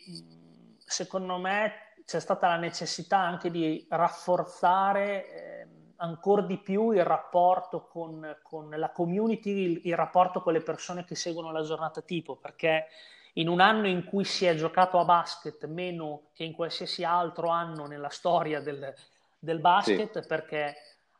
secondo 0.78 1.38
me 1.38 1.94
c'è 2.04 2.20
stata 2.20 2.48
la 2.48 2.56
necessità 2.56 3.18
anche 3.18 3.50
di 3.50 3.86
rafforzare 3.88 5.55
eh, 5.55 5.55
ancora 5.96 6.42
di 6.42 6.58
più 6.58 6.90
il 6.90 7.04
rapporto 7.04 7.86
con, 7.86 8.36
con 8.42 8.70
la 8.70 8.90
community, 8.90 9.50
il, 9.50 9.80
il, 9.84 9.96
rapporto 9.96 10.40
con 10.42 10.52
le 10.52 10.62
persone 10.62 11.04
che 11.04 11.14
seguono 11.14 11.52
la 11.52 11.62
giornata 11.62 12.00
tipo, 12.02 12.36
perché 12.36 12.86
in 13.34 13.48
un 13.48 13.60
anno 13.60 13.86
in 13.86 14.04
cui 14.04 14.24
si 14.24 14.46
è 14.46 14.54
giocato 14.54 14.98
a 14.98 15.04
basket 15.04 15.66
meno 15.66 16.28
che 16.32 16.44
in 16.44 16.52
qualsiasi 16.52 17.04
altro 17.04 17.48
anno 17.48 17.86
nella 17.86 18.08
storia 18.08 18.60
del, 18.60 18.94
del 19.38 19.60
basket, 19.60 20.20
sì. 20.20 20.26
perché 20.26 20.74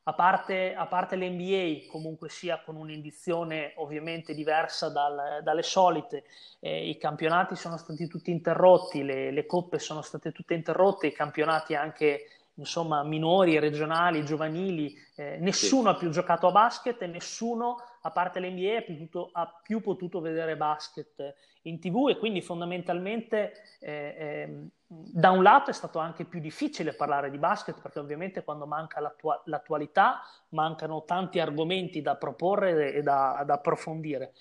a 0.09 0.12
parte, 0.12 0.73
a 0.73 0.87
parte 0.87 1.16
l'NBA, 1.16 1.90
comunque 1.90 2.28
sia 2.28 2.62
con 2.64 2.76
un'indizione 2.76 3.73
ovviamente 3.76 4.35
diversa 4.35 4.88
dal, 4.88 5.40
dalle 5.42 5.64
solite, 5.64 6.25
eh, 6.61 6.88
i 6.88 6.97
campionati 6.97 7.56
sono 7.56 7.76
stati 7.76 8.06
tutti 8.06 8.30
interrotti, 8.30 9.02
le, 9.02 9.33
le, 9.33 9.47
coppe 9.47 9.80
sono 9.80 10.02
state 10.02 10.30
tutte 10.30 10.54
interrotte, 10.54 11.09
i 11.09 11.12
campionati 11.12 11.75
anche 11.75 12.28
insomma, 12.56 13.02
minori, 13.02 13.58
regionali, 13.58 14.25
giovanili, 14.25 14.94
eh, 15.14 15.38
nessuno 15.38 15.82
sì. 15.82 15.88
ha 15.88 15.94
più 15.94 16.10
giocato 16.10 16.46
a 16.46 16.52
basket 16.52 17.00
e 17.02 17.06
nessuno, 17.06 17.76
a 18.02 18.10
parte 18.10 18.40
l'NBA, 18.40 18.76
ha 18.76 18.82
più, 18.82 18.96
potuto, 18.96 19.30
ha 19.32 19.60
più 19.62 19.80
potuto 19.80 20.20
vedere 20.20 20.56
basket 20.56 21.34
in 21.62 21.80
tv 21.80 22.08
e 22.08 22.16
quindi 22.16 22.40
fondamentalmente 22.40 23.52
eh, 23.80 24.14
eh, 24.18 24.68
da 24.86 25.30
un 25.30 25.42
lato 25.42 25.70
è 25.70 25.75
stato 25.75 25.98
anche 25.98 26.25
più 26.25 26.38
difficile 26.38 26.94
parlare 26.94 27.28
di 27.28 27.38
basket 27.38 27.80
perché 27.80 27.98
ovviamente 27.98 28.44
quando 28.44 28.66
manca 28.66 29.00
l'attu- 29.00 29.42
l'attualità 29.46 30.20
mancano 30.50 31.04
tanti 31.04 31.40
argomenti 31.40 32.02
da 32.02 32.14
proporre 32.14 32.92
e 32.92 33.02
da, 33.02 33.42
da 33.44 33.54
approfondire 33.54 34.32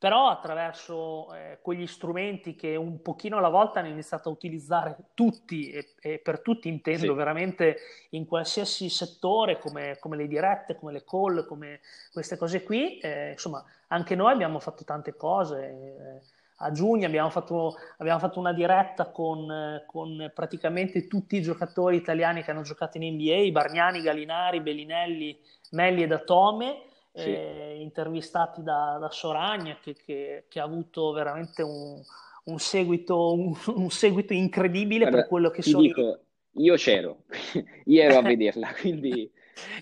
però 0.00 0.30
attraverso 0.30 1.34
eh, 1.34 1.58
quegli 1.60 1.86
strumenti 1.86 2.54
che 2.54 2.74
un 2.74 3.02
pochino 3.02 3.36
alla 3.36 3.50
volta 3.50 3.80
hanno 3.80 3.90
iniziato 3.90 4.30
a 4.30 4.32
utilizzare 4.32 4.96
tutti, 5.12 5.68
e, 5.68 5.92
e 6.00 6.18
per 6.20 6.40
tutti 6.40 6.68
intendo 6.68 7.12
sì. 7.12 7.12
veramente 7.12 7.76
in 8.10 8.24
qualsiasi 8.24 8.88
settore, 8.88 9.58
come, 9.58 9.98
come, 10.00 10.16
le 10.16 10.26
dirette, 10.26 10.76
come 10.76 10.92
le 10.92 11.04
call, 11.04 11.44
come 11.44 11.80
queste 12.14 12.38
cose 12.38 12.62
qui, 12.62 12.96
eh, 12.96 13.32
insomma, 13.32 13.62
anche 13.88 14.14
noi 14.14 14.32
abbiamo 14.32 14.58
fatto 14.58 14.84
tante 14.84 15.14
cose. 15.14 15.66
Eh, 15.68 16.38
a 16.62 16.72
giugno 16.72 17.06
abbiamo 17.06 17.28
fatto, 17.28 17.74
abbiamo 17.98 18.20
fatto 18.20 18.38
una 18.38 18.54
diretta 18.54 19.10
con, 19.10 19.82
con, 19.86 20.32
praticamente 20.34 21.08
tutti 21.08 21.36
i 21.36 21.42
giocatori 21.42 21.96
italiani 21.96 22.42
che 22.42 22.50
hanno 22.50 22.62
giocato 22.62 22.96
in 22.96 23.14
NBA, 23.14 23.50
Bargnani, 23.50 24.00
Galinari, 24.00 24.62
Bellinelli, 24.62 25.38
Melli 25.72 26.02
e 26.02 26.06
Datome 26.06 26.88
sì. 27.12 27.28
eh, 27.28 27.78
intervistati 27.80 28.62
da, 28.62 28.98
da 29.00 29.10
Soragna, 29.10 29.78
che, 29.80 29.94
che, 29.94 30.44
che, 30.48 30.60
ha 30.60 30.64
avuto 30.64 31.12
veramente 31.12 31.62
un, 31.62 32.02
un, 32.44 32.58
seguito, 32.58 33.32
un, 33.32 33.54
un 33.74 33.90
seguito, 33.90 34.32
incredibile 34.32 35.00
Guarda, 35.00 35.16
per 35.18 35.28
quello 35.28 35.50
che 35.50 35.62
ti 35.62 35.70
sono. 35.70 35.82
Dico, 35.82 36.20
io 36.52 36.74
c'ero, 36.76 37.24
io 37.86 38.02
ero 38.02 38.18
a 38.18 38.22
vederla, 38.22 38.72
quindi... 38.78 39.30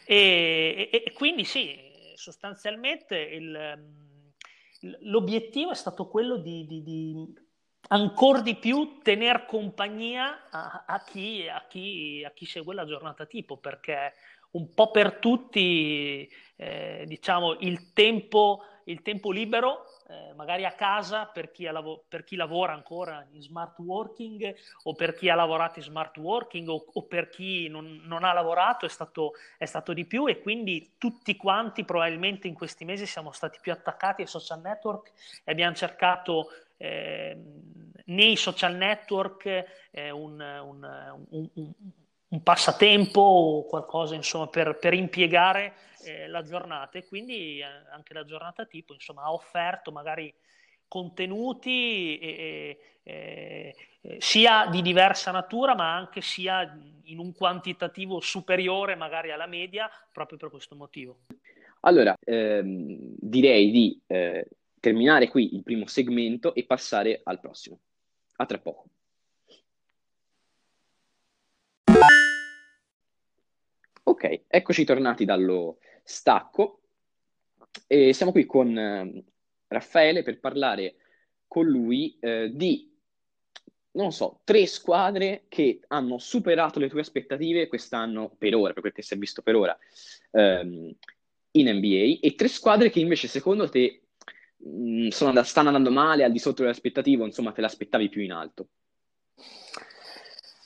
e, 0.07 0.89
e, 0.91 1.03
e, 1.07 1.13
quindi 1.13 1.45
sì, 1.45 1.75
sostanzialmente 2.15 3.17
il, 3.17 3.79
l'obiettivo 5.01 5.71
è 5.71 5.75
stato 5.75 6.09
quello 6.09 6.37
di, 6.37 6.67
di, 6.67 6.83
di 6.83 7.35
ancora 7.89 8.41
di 8.41 8.57
più 8.57 8.99
tenere 9.03 9.47
compagnia 9.47 10.49
a, 10.51 10.85
a, 10.87 11.03
chi, 11.05 11.49
a, 11.49 11.65
chi, 11.69 12.25
a, 12.25 12.31
chi, 12.31 12.47
segue 12.47 12.75
la 12.75 12.87
giornata 12.87 13.27
tipo, 13.27 13.57
perché 13.57 14.15
un 14.51 14.73
po' 14.73 14.91
per 14.91 15.15
tutti, 15.15 16.29
eh, 16.57 17.05
diciamo, 17.07 17.57
il 17.61 17.93
tempo, 17.93 18.63
il 18.85 19.03
tempo 19.03 19.31
libero, 19.31 19.85
eh, 20.11 20.33
magari 20.35 20.65
a 20.65 20.73
casa 20.73 21.27
per 21.27 21.51
chi, 21.51 21.65
lav- 21.65 22.01
per 22.09 22.25
chi, 22.25 22.35
lavora 22.35 22.73
ancora 22.73 23.27
in 23.33 23.43
smart 23.43 23.79
working 23.81 24.55
o 24.85 24.95
per 24.95 25.15
chi 25.15 25.29
ha 25.29 25.35
lavorato 25.35 25.81
in 25.81 25.85
smart 25.85 26.17
working 26.17 26.67
o, 26.69 26.83
o 26.95 27.03
per 27.03 27.29
chi 27.29 27.69
non, 27.69 28.01
non, 28.05 28.25
ha 28.25 28.33
lavorato 28.33 28.87
è 28.87 28.89
stato, 28.89 29.33
è 29.59 29.67
stato 29.67 29.93
di 29.93 30.07
più 30.07 30.27
e 30.27 30.41
quindi 30.41 30.95
tutti 30.97 31.37
quanti 31.37 31.85
probabilmente 31.85 32.49
in 32.49 32.55
questi 32.55 32.87
mesi 32.87 33.05
siamo 33.05 33.33
stati 33.33 33.59
più 33.61 33.71
attaccati 33.71 34.23
ai 34.23 34.29
social 34.29 34.61
network 34.61 35.13
e 35.45 35.53
abbiamo 35.53 35.75
cercato 35.75 36.47
eh, 36.79 37.37
nei 38.07 38.37
social 38.37 38.77
network 38.77 39.45
eh, 39.91 40.11
un, 40.11 40.41
un, 40.41 41.27
un, 41.29 41.49
un 41.53 41.73
passatempo 42.43 43.21
o 43.21 43.67
qualcosa 43.67 44.15
insomma, 44.15 44.49
per, 44.49 44.79
per 44.79 44.93
impiegare 44.93 45.75
eh, 46.05 46.29
la 46.29 46.43
giornata 46.43 46.99
e 46.99 47.05
quindi 47.07 47.59
eh, 47.59 47.65
anche 47.93 48.13
la 48.13 48.25
giornata 48.25 48.67
tipo 48.67 48.93
insomma, 48.93 49.23
ha 49.23 49.33
offerto 49.33 49.91
magari 49.91 50.33
contenuti 50.87 52.19
e, 52.19 52.79
e, 53.03 53.75
e, 54.01 54.17
sia 54.19 54.67
di 54.71 54.81
diversa 54.83 55.31
natura 55.31 55.75
ma 55.75 55.95
anche 55.95 56.21
sia 56.21 56.79
in 57.05 57.19
un 57.19 57.33
quantitativo 57.35 58.21
superiore 58.21 58.95
magari 58.95 59.31
alla 59.31 59.47
media 59.47 59.91
proprio 60.13 60.39
per 60.39 60.51
questo 60.51 60.75
motivo. 60.75 61.21
Allora, 61.81 62.17
ehm, 62.25 63.15
direi 63.19 63.71
di 63.71 64.01
eh, 64.07 64.49
terminare 64.81 65.29
qui 65.29 65.55
il 65.55 65.63
primo 65.63 65.87
segmento 65.87 66.55
e 66.55 66.65
passare 66.65 67.21
al 67.23 67.41
prossimo. 67.41 67.79
A 68.37 68.47
tra 68.47 68.59
poco. 68.59 68.87
Ok, 74.21 74.47
eccoci 74.49 74.85
tornati 74.85 75.25
dallo 75.25 75.79
stacco 76.03 76.81
e 77.87 78.13
siamo 78.13 78.33
qui 78.33 78.47
con 78.47 78.77
eh, 78.77 79.25
Raffaele 79.69 80.25
per 80.25 80.41
parlare 80.41 80.97
con 81.47 81.65
lui 81.65 82.19
eh, 82.19 82.51
di, 82.53 82.93
non 83.93 84.11
so, 84.11 84.41
tre 84.43 84.67
squadre 84.67 85.45
che 85.47 85.83
hanno 85.87 86.19
superato 86.19 86.81
le 86.81 86.89
tue 86.89 87.03
aspettative 87.03 87.69
quest'anno 87.69 88.35
per 88.37 88.57
ora, 88.57 88.73
per 88.73 88.81
quel 88.83 88.93
che 88.93 89.03
si 89.03 89.15
è 89.15 89.17
visto 89.17 89.41
per 89.41 89.55
ora 89.55 89.79
ehm, 90.33 90.97
in 91.53 91.77
NBA 91.77 92.19
e 92.21 92.35
tre 92.35 92.49
squadre 92.49 92.91
che 92.91 92.99
invece 92.99 93.29
secondo 93.29 93.69
te 93.69 94.03
mh, 94.57 95.05
mm, 95.05 95.09
sono, 95.11 95.41
stanno 95.45 95.69
andando 95.69 95.93
male, 95.93 96.25
al 96.25 96.33
di 96.33 96.41
sotto 96.41 96.63
delle 96.63 96.71
aspettative, 96.71 97.23
insomma 97.23 97.53
te 97.53 97.61
l'aspettavi 97.61 98.09
più 98.09 98.23
in 98.23 98.33
alto. 98.33 98.67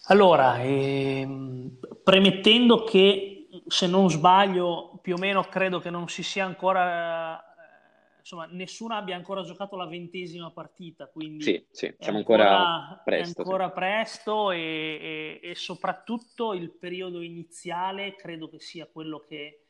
Allora, 0.07 0.61
ehm, 0.63 1.79
premettendo 2.03 2.85
che 2.85 3.32
se 3.73 3.87
non 3.87 4.11
sbaglio 4.11 4.99
più 5.01 5.15
o 5.15 5.19
meno 5.19 5.45
credo 5.45 5.81
che 5.81 5.89
non 5.89 6.07
si 6.07 6.23
sia 6.23 6.45
ancora 6.45 7.41
eh, 7.41 8.19
insomma, 8.19 8.47
nessuno 8.51 8.95
abbia 8.95 9.17
ancora 9.17 9.43
giocato 9.43 9.77
la 9.77 9.87
ventesima 9.87 10.51
partita, 10.51 11.07
quindi 11.07 11.43
sì, 11.43 11.67
sì, 11.71 11.95
siamo 11.99 12.19
ancora, 12.19 12.59
ancora 12.59 13.01
presto. 13.03 13.41
Ancora 13.41 13.69
sì. 13.69 13.73
presto 13.73 14.51
e, 14.51 14.59
e, 14.61 15.41
e, 15.43 15.55
soprattutto 15.55 16.53
il 16.53 16.71
periodo 16.71 17.23
iniziale 17.23 18.15
credo 18.15 18.51
che 18.51 18.61
sia 18.61 18.87
quello 18.93 19.21
che 19.21 19.65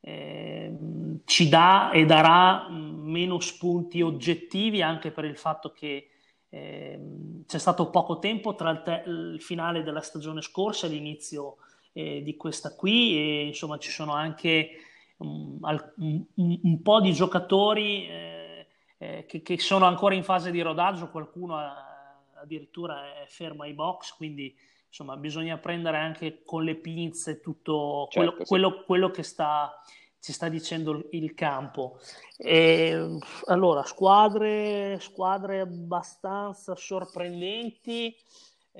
eh, 0.00 0.76
ci 1.24 1.48
dà 1.48 1.90
e 1.90 2.04
darà 2.04 2.68
meno 2.68 3.40
spunti 3.40 4.02
oggettivi 4.02 4.82
anche 4.82 5.10
per 5.10 5.24
il 5.24 5.38
fatto 5.38 5.72
che 5.72 6.10
eh, 6.50 7.00
c'è 7.46 7.58
stato 7.58 7.88
poco 7.88 8.18
tempo 8.18 8.54
tra 8.54 8.68
il, 8.68 8.82
te- 8.82 9.04
il, 9.06 9.40
finale 9.40 9.82
della 9.82 10.02
stagione 10.02 10.42
scorsa 10.42 10.86
e 10.86 10.90
l'inizio 10.90 11.56
eh, 11.98 12.22
di 12.22 12.36
questa 12.36 12.76
qui 12.76 13.16
e 13.16 13.46
insomma 13.46 13.76
ci 13.78 13.90
sono 13.90 14.12
anche 14.12 14.70
um, 15.16 15.58
un, 15.96 16.24
un, 16.34 16.60
un, 16.62 16.82
po' 16.82 17.00
di 17.00 17.12
giocatori 17.12 18.06
eh, 18.06 18.66
eh, 18.98 19.26
che, 19.26 19.42
che, 19.42 19.58
sono 19.58 19.84
ancora 19.84 20.14
in 20.14 20.22
fase 20.22 20.52
di 20.52 20.60
rodaggio, 20.60 21.10
qualcuno 21.10 21.56
ha, 21.56 22.22
addirittura 22.40 23.20
è 23.20 23.26
fermo 23.26 23.64
ai 23.64 23.72
box, 23.72 24.12
quindi 24.12 24.56
insomma 24.86 25.16
bisogna 25.16 25.58
prendere 25.58 25.96
anche 25.96 26.42
con 26.44 26.62
le 26.62 26.76
pinze 26.76 27.40
tutto 27.40 28.06
certo, 28.10 28.30
quello, 28.30 28.36
sì. 28.38 28.48
quello, 28.48 28.84
quello 28.84 29.10
che 29.10 29.24
sta, 29.24 29.82
ci 30.20 30.32
sta 30.32 30.48
dicendo 30.48 31.08
il 31.10 31.34
campo. 31.34 31.98
E, 32.36 33.18
allora, 33.46 33.82
squadre, 33.82 34.98
squadre 35.00 35.58
abbastanza 35.58 36.76
sorprendenti. 36.76 38.14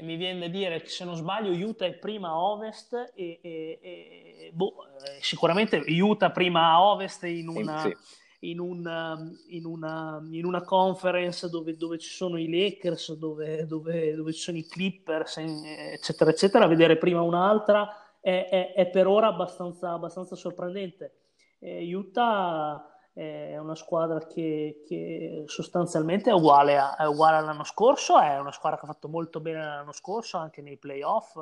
Mi 0.02 0.16
viene 0.16 0.40
da 0.40 0.48
dire 0.48 0.80
che 0.80 0.88
se 0.88 1.04
non 1.04 1.16
sbaglio 1.16 1.50
Utah 1.50 1.86
è 1.86 1.94
prima 1.94 2.28
a 2.28 2.40
ovest 2.40 3.12
e, 3.14 3.38
e, 3.42 3.78
e 3.82 4.50
boh, 4.52 4.86
eh, 5.04 5.18
sicuramente 5.20 5.82
Utah 5.86 6.30
prima 6.30 6.70
a 6.70 6.82
ovest 6.82 7.24
in 7.24 7.48
una, 7.48 7.78
sì. 7.80 7.96
in 8.40 8.60
una, 8.60 9.18
in 9.48 9.64
una, 9.64 10.24
in 10.30 10.44
una 10.44 10.62
conference 10.62 11.48
dove, 11.48 11.76
dove, 11.76 11.98
ci 11.98 12.10
sono 12.10 12.38
i 12.38 12.48
Lakers, 12.48 13.14
dove, 13.14 13.66
dove, 13.66 14.14
dove 14.14 14.32
ci 14.32 14.40
sono 14.40 14.58
i 14.58 14.66
Clippers, 14.66 15.38
eccetera, 15.38 16.30
eccetera. 16.30 16.66
Vedere 16.66 16.96
prima 16.96 17.22
un'altra 17.22 18.18
è, 18.20 18.48
è, 18.50 18.72
è 18.74 18.86
per 18.88 19.06
ora 19.06 19.28
abbastanza, 19.28 19.92
abbastanza 19.92 20.36
sorprendente. 20.36 21.14
Eh, 21.58 21.94
Utah 21.94 22.97
è 23.18 23.58
una 23.58 23.74
squadra 23.74 24.24
che, 24.26 24.84
che 24.86 25.42
sostanzialmente 25.46 26.30
è 26.30 26.32
uguale, 26.32 26.78
a, 26.78 26.94
è 26.94 27.04
uguale, 27.04 27.38
all'anno 27.38 27.64
scorso, 27.64 28.20
è 28.20 28.38
una 28.38 28.52
squadra 28.52 28.78
che 28.78 28.84
ha 28.84 28.92
fatto 28.92 29.08
molto 29.08 29.40
bene 29.40 29.58
l'anno 29.58 29.90
scorso 29.90 30.38
anche 30.38 30.62
nei 30.62 30.76
playoff, 30.76 31.36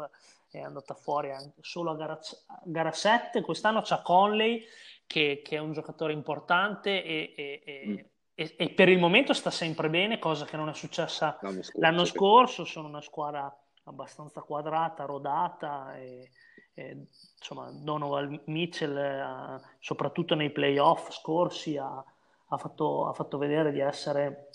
è 0.50 0.60
andata 0.60 0.94
fuori 0.94 1.30
solo 1.60 1.90
a 1.90 1.96
gara, 1.96 2.18
gara 2.64 2.92
7, 2.92 3.42
quest'anno 3.42 3.82
c'è 3.82 4.00
Conley 4.00 4.64
che, 5.06 5.42
che, 5.44 5.56
è 5.56 5.58
un 5.58 5.72
giocatore 5.72 6.14
importante 6.14 7.04
e, 7.04 7.34
e, 7.36 7.62
e, 7.62 7.86
mm. 7.86 8.46
e, 8.56 8.70
per 8.70 8.88
il 8.88 8.98
momento 8.98 9.34
sta 9.34 9.50
sempre 9.50 9.90
bene, 9.90 10.18
cosa 10.18 10.46
che 10.46 10.56
non 10.56 10.70
è 10.70 10.74
successa 10.74 11.36
l'anno 11.42 11.62
scorso, 11.62 11.80
l'anno 11.80 12.04
scorso 12.06 12.64
sono 12.64 12.88
una 12.88 13.02
squadra 13.02 13.54
abbastanza 13.84 14.40
quadrata, 14.40 15.04
rodata 15.04 15.94
e 15.98 16.30
insomma, 16.76 17.70
Donovan 17.70 18.40
Mitchell, 18.46 18.96
eh, 18.96 19.60
soprattutto 19.78 20.34
nei 20.34 20.50
playoff 20.50 21.10
scorsi, 21.10 21.76
ha, 21.76 22.04
ha, 22.48 22.56
fatto, 22.56 23.08
ha, 23.08 23.12
fatto, 23.12 23.38
vedere 23.38 23.72
di 23.72 23.80
essere 23.80 24.50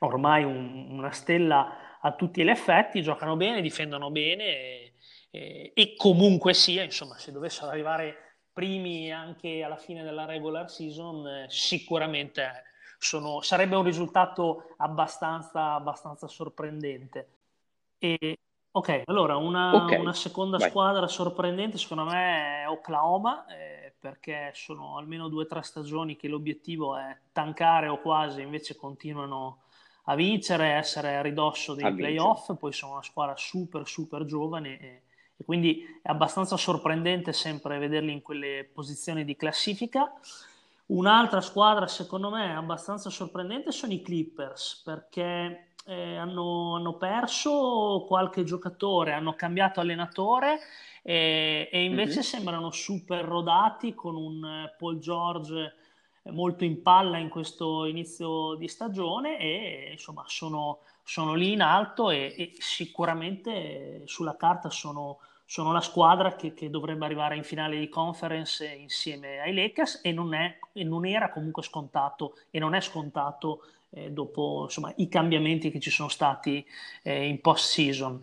ormai 0.00 0.44
un, 0.44 0.86
una 0.90 1.10
stella 1.10 1.98
a 2.00 2.12
tutti 2.12 2.42
gli 2.44 2.48
effetti, 2.48 3.02
giocano 3.02 3.36
bene, 3.36 3.60
difendono 3.60 4.10
bene 4.10 4.44
e, 4.44 4.92
e, 5.30 5.72
e 5.74 5.94
comunque 5.96 6.54
sia, 6.54 6.82
insomma, 6.82 7.18
se 7.18 7.32
dovessero 7.32 7.70
arrivare 7.70 8.28
primi 8.52 9.12
anche 9.12 9.62
alla 9.62 9.76
fine 9.76 10.02
della 10.02 10.24
regular 10.24 10.70
season, 10.70 11.26
eh, 11.26 11.46
sicuramente 11.48 12.64
sono, 12.98 13.40
sarebbe 13.40 13.76
un 13.76 13.84
risultato 13.84 14.74
abbastanza, 14.78 15.74
abbastanza 15.74 16.26
sorprendente. 16.26 17.28
E, 17.98 18.38
Ok, 18.70 19.02
allora 19.06 19.36
una, 19.36 19.74
okay, 19.74 19.98
una 19.98 20.12
seconda 20.12 20.58
vai. 20.58 20.68
squadra 20.68 21.06
sorprendente 21.08 21.78
secondo 21.78 22.04
me 22.04 22.62
è 22.62 22.68
Oklahoma, 22.68 23.46
eh, 23.46 23.94
perché 23.98 24.52
sono 24.54 24.98
almeno 24.98 25.28
due 25.28 25.44
o 25.44 25.46
tre 25.46 25.62
stagioni 25.62 26.16
che 26.16 26.28
l'obiettivo 26.28 26.96
è 26.96 27.16
tankare 27.32 27.88
o 27.88 28.00
quasi, 28.00 28.42
invece 28.42 28.76
continuano 28.76 29.62
a 30.04 30.14
vincere, 30.14 30.72
essere 30.72 31.16
a 31.16 31.22
ridosso 31.22 31.74
dei 31.74 31.86
a 31.86 31.92
playoff, 31.92 32.36
vincere. 32.36 32.58
poi 32.58 32.72
sono 32.72 32.92
una 32.92 33.02
squadra 33.02 33.36
super 33.36 33.86
super 33.86 34.24
giovane 34.24 34.78
e, 34.80 35.02
e, 35.36 35.44
quindi 35.44 35.82
è 36.02 36.10
abbastanza 36.10 36.56
sorprendente 36.56 37.32
sempre 37.32 37.78
vederli 37.78 38.12
in 38.12 38.22
quelle 38.22 38.68
posizioni 38.72 39.24
di 39.24 39.34
classifica. 39.34 40.12
Un'altra 40.86 41.40
squadra 41.40 41.86
secondo 41.86 42.30
me 42.30 42.54
abbastanza 42.54 43.10
sorprendente 43.10 43.72
sono 43.72 43.92
i 43.92 44.00
Clippers, 44.00 44.82
perché 44.84 45.67
eh, 45.88 46.16
hanno, 46.16 46.76
hanno, 46.76 46.94
perso 46.98 48.04
qualche 48.06 48.44
giocatore, 48.44 49.12
hanno 49.12 49.34
cambiato 49.34 49.80
allenatore 49.80 50.58
eh, 51.02 51.70
e 51.72 51.82
invece 51.82 52.16
mm-hmm. 52.16 52.20
sembrano 52.20 52.70
super 52.70 53.24
rodati 53.24 53.94
con 53.94 54.14
un 54.14 54.44
eh, 54.44 54.74
Paul 54.76 54.98
George 54.98 55.74
molto 56.24 56.64
in 56.64 56.82
palla 56.82 57.16
in 57.16 57.30
questo 57.30 57.86
inizio 57.86 58.54
di 58.56 58.68
stagione 58.68 59.38
e 59.38 59.88
insomma 59.92 60.24
sono, 60.26 60.80
sono 61.02 61.32
lì 61.32 61.52
in 61.52 61.62
alto 61.62 62.10
e, 62.10 62.34
e 62.36 62.52
sicuramente 62.58 64.02
sulla 64.04 64.36
carta 64.36 64.68
sono, 64.68 65.20
sono 65.50 65.72
la 65.72 65.80
squadra 65.80 66.36
che, 66.36 66.52
che, 66.52 66.68
dovrebbe 66.68 67.06
arrivare 67.06 67.34
in 67.34 67.42
finale 67.42 67.78
di 67.78 67.88
conference 67.88 68.66
insieme 68.66 69.40
ai 69.40 69.54
Lakers 69.54 70.00
e 70.02 70.12
non, 70.12 70.34
è, 70.34 70.58
e 70.74 70.84
non 70.84 71.06
era 71.06 71.30
comunque 71.30 71.62
scontato 71.62 72.36
e 72.50 72.58
non 72.58 72.74
è 72.74 72.82
scontato 72.82 73.62
eh, 73.92 74.10
dopo 74.10 74.64
insomma, 74.64 74.92
i 74.96 75.08
cambiamenti 75.08 75.70
che 75.70 75.80
ci 75.80 75.88
sono 75.88 76.10
stati 76.10 76.62
eh, 77.02 77.26
in 77.26 77.40
post 77.40 77.64
season. 77.64 78.22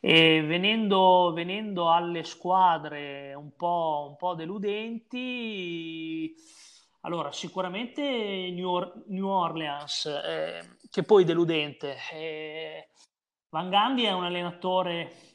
Venendo, 0.00 1.32
venendo 1.32 1.90
alle 1.90 2.24
squadre 2.24 3.34
un 3.34 3.54
po', 3.56 4.06
un 4.10 4.16
po', 4.16 4.34
deludenti, 4.34 6.34
allora 7.02 7.30
sicuramente 7.30 8.50
New, 8.52 8.68
Or- 8.68 9.04
New 9.06 9.28
Orleans, 9.28 10.06
eh, 10.06 10.76
che 10.90 11.04
poi 11.04 11.24
deludente. 11.24 11.96
Eh, 12.12 12.88
Van 13.48 13.70
Gandhi 13.70 14.04
è 14.04 14.12
un 14.12 14.24
allenatore, 14.24 15.33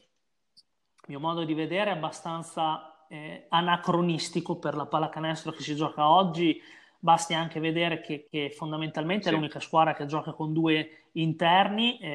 mio 1.10 1.20
modo 1.20 1.44
di 1.44 1.56
vedere, 1.56 1.90
abbastanza 1.90 3.06
eh, 3.10 3.48
anacronistico 3.50 4.58
per 4.58 4.76
la 4.76 4.86
pallacanestro 4.86 5.52
che 5.52 5.64
si 5.64 5.76
gioca 5.76 6.08
oggi 6.08 6.62
basti 7.00 7.34
anche 7.34 7.60
vedere 7.60 8.02
che, 8.02 8.28
che 8.30 8.52
fondamentalmente 8.56 9.24
sì. 9.24 9.30
è 9.30 9.32
l'unica 9.32 9.60
squadra 9.60 9.94
che 9.94 10.06
gioca 10.06 10.34
con 10.34 10.54
due 10.54 11.06
interni, 11.14 11.98
e, 11.98 12.10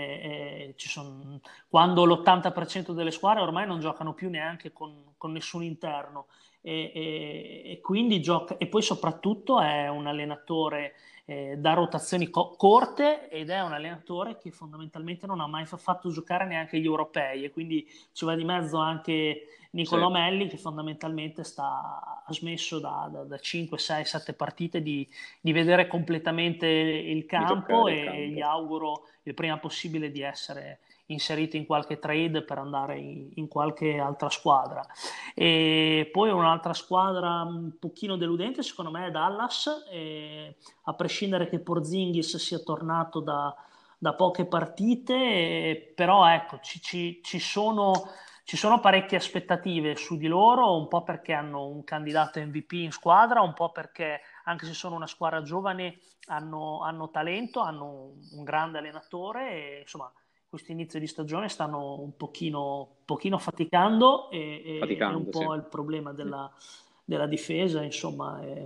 e 0.69 0.75
son, 0.77 1.41
quando 1.69 2.05
l'80% 2.05 2.93
delle 2.93 3.11
squadre 3.11 3.43
ormai 3.43 3.67
non 3.67 3.81
giocano 3.81 4.13
più 4.13 4.29
neanche 4.29 4.73
con, 4.73 5.15
con 5.17 5.33
nessun 5.33 5.63
interno. 5.65 6.27
E, 6.61 6.93
e, 6.95 7.73
e, 7.73 7.81
quindi 7.81 8.23
gioca, 8.23 8.57
e 8.57 8.67
poi 8.67 8.81
soprattutto 8.81 9.61
è 9.61 9.89
un 9.89 10.07
allenatore 10.07 10.95
eh, 11.27 11.57
da 11.57 11.73
rotazioni 11.73 12.29
co- 12.29 12.55
corte 12.57 13.29
ed 13.29 13.51
è 13.51 13.61
un 13.63 13.73
allenatore 13.73 14.37
che 14.37 14.51
fondamentalmente 14.51 15.27
non 15.27 15.41
ha 15.41 15.47
mai 15.47 15.65
fatto 15.65 16.11
giocare 16.11 16.47
neanche 16.47 16.79
gli 16.79 16.85
europei 16.85 17.45
e 17.45 17.51
quindi 17.51 17.87
ci 18.13 18.25
va 18.25 18.35
di 18.35 18.45
mezzo 18.45 18.79
anche 18.79 19.47
Nicolò 19.75 20.07
sì. 20.07 20.13
Melli 20.13 20.47
che 20.47 20.57
fondamentalmente 20.57 21.43
sta, 21.43 22.23
ha 22.25 22.33
smesso 22.33 22.79
da, 22.79 23.09
da, 23.13 23.25
da 23.25 23.39
5, 23.39 23.77
6, 23.77 24.05
7 24.05 24.33
partite 24.33 24.81
di, 24.81 25.07
di 25.41 25.53
vedere 25.53 25.89
completamente 25.89 26.67
il 26.67 27.27
campo 27.27 27.89
e 27.89 27.99
il 27.99 28.05
campo. 28.05 28.21
gli 28.21 28.41
auguro 28.41 29.07
il 29.25 29.35
prima 29.35 29.59
possibile 29.59 30.13
di 30.13 30.21
essere 30.21 30.79
inserito 31.07 31.57
in 31.57 31.67
qualche 31.67 31.99
trade 31.99 32.43
per 32.43 32.59
andare 32.59 32.99
in, 32.99 33.31
in, 33.35 33.49
qualche 33.49 33.99
altra 33.99 34.31
squadra. 34.31 34.85
E 35.35 36.09
poi 36.11 36.31
un'altra 36.31 36.73
squadra 36.73 37.43
un 37.43 37.77
pochino 37.79 38.17
deludente 38.17 38.63
secondo 38.63 38.91
me 38.91 39.07
è 39.07 39.11
Dallas, 39.11 39.69
a 40.85 40.95
prescindere 40.95 41.49
che 41.49 41.61
Porzingis 41.61 42.37
sia 42.37 42.59
tornato 42.61 43.21
da, 43.21 43.55
da 43.99 44.15
poche 44.15 44.47
partite, 44.47 45.93
però 45.95 46.27
ecco, 46.29 46.59
ci, 46.61 46.81
ci, 46.81 47.21
ci, 47.23 47.39
sono, 47.39 47.93
ci 48.45 48.57
sono 48.57 48.81
parecchie 48.81 49.19
aspettative 49.19 49.97
su 49.97 50.17
di 50.17 50.27
loro, 50.27 50.77
un 50.77 50.89
po' 50.89 51.03
perché 51.03 51.33
hanno 51.33 51.67
un 51.67 51.85
candidato 51.85 52.41
MVP 52.41 52.73
in 52.73 52.93
squadra, 52.93 53.43
un 53.43 53.55
po' 53.55 53.71
perché 53.71 54.21
anche 54.45 54.67
se 54.67 54.73
sono 54.73 54.97
una 54.97 55.07
squadra 55.07 55.43
giovane 55.43 56.01
hanno, 56.27 56.83
hanno 56.83 57.11
talento, 57.11 57.61
hanno 57.61 58.13
un 58.33 58.45
grande 58.45 58.79
allenatore 58.79 59.51
e 59.51 59.81
insomma 59.81 60.11
questo 60.55 60.71
inizio 60.71 61.01
di 61.01 61.09
stagione 61.09 61.49
stanno 61.49 62.01
un 62.01 62.17
pochino, 62.17 62.99
pochino 63.05 63.39
faticando 63.39 64.31
e, 64.31 64.77
faticando, 64.79 65.19
è 65.19 65.21
un 65.21 65.29
po' 65.29 65.53
sì. 65.53 65.57
il 65.57 65.65
problema 65.65 66.13
della, 66.13 66.49
della 67.05 67.27
difesa, 67.27 67.83
insomma, 67.83 68.41
è, 68.41 68.65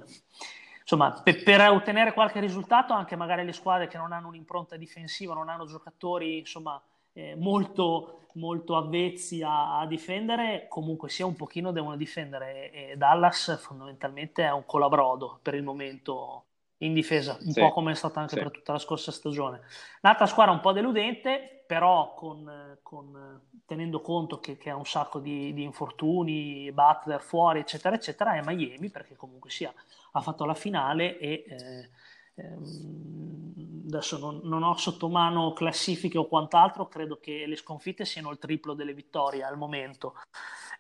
insomma 0.83 1.19
per, 1.23 1.43
per, 1.43 1.71
ottenere 1.71 2.13
qualche 2.13 2.41
risultato 2.41 2.93
anche 2.93 3.17
magari 3.17 3.43
le 3.43 3.55
squadre 3.55 3.89
che 3.89 3.97
non 3.97 4.13
hanno 4.13 4.29
un'impronta 4.29 4.77
difensiva, 4.77 5.33
non 5.33 5.49
hanno 5.49 5.65
giocatori 5.65 6.41
insomma, 6.41 6.79
eh, 7.15 7.35
molto, 7.37 8.27
molto 8.35 8.77
avvezzi 8.77 9.43
a, 9.43 9.81
a, 9.81 9.87
difendere, 9.87 10.67
comunque 10.69 11.09
sia 11.09 11.25
un 11.25 11.37
pochino 11.37 11.73
devono 11.73 11.97
difendere 11.97 12.71
e 12.71 12.97
Dallas 12.99 13.59
fondamentalmente 13.63 14.45
è 14.45 14.53
un 14.53 14.67
colabrodo 14.67 15.39
per 15.41 15.55
il 15.55 15.63
momento 15.63 16.48
in 16.79 16.95
difesa, 16.95 17.37
un 17.41 17.51
sì, 17.51 17.61
po' 17.61 17.71
come 17.71 17.93
è 17.93 17.95
stata 17.95 18.21
anche 18.21 18.37
sì. 18.37 18.43
per 18.43 18.51
tutta 18.51 18.73
la 18.73 18.79
scorsa 18.79 19.11
stagione. 19.11 19.63
L'altra 20.01 20.27
squadra 20.27 20.53
un 20.53 20.61
po' 20.61 20.73
deludente, 20.73 21.65
però 21.67 22.15
con, 22.15 22.79
con, 22.83 23.41
tenendo 23.67 24.01
conto 24.01 24.39
che, 24.39 24.57
che, 24.57 24.71
ha 24.71 24.77
un 24.77 24.87
sacco 24.87 25.19
di, 25.19 25.53
di, 25.53 25.63
infortuni, 25.63 26.71
Butler 26.73 27.21
fuori, 27.21 27.61
eccetera, 27.61 27.97
eccetera, 27.97 28.35
è 28.35 28.43
Miami, 28.45 28.91
perché 28.91 29.17
comunque 29.17 29.51
sia, 29.51 29.73
ha 30.13 30.21
fatto 30.21 30.45
la 30.45 30.55
finale 30.55 31.19
e 31.19 31.45
eh, 31.49 31.91
ehm, 32.37 33.85
adesso 33.89 34.19
non, 34.19 34.41
non, 34.45 34.63
ho 34.63 34.77
sotto 34.77 35.09
mano 35.09 35.53
classifiche 35.53 36.19
o 36.19 36.27
quant'altro, 36.27 36.87
credo 36.87 37.19
che 37.19 37.45
le 37.47 37.57
sconfitte 37.57 38.05
siano 38.05 38.31
il 38.31 38.39
triplo 38.39 38.75
delle 38.75 38.95
vittorie 38.95 39.43
al 39.43 39.59
momento. 39.59 40.15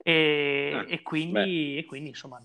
E, 0.02 0.72
ah, 0.74 0.84
e, 0.86 1.02
quindi, 1.02 1.76
e 1.76 1.84
quindi, 1.84 2.10
insomma, 2.10 2.40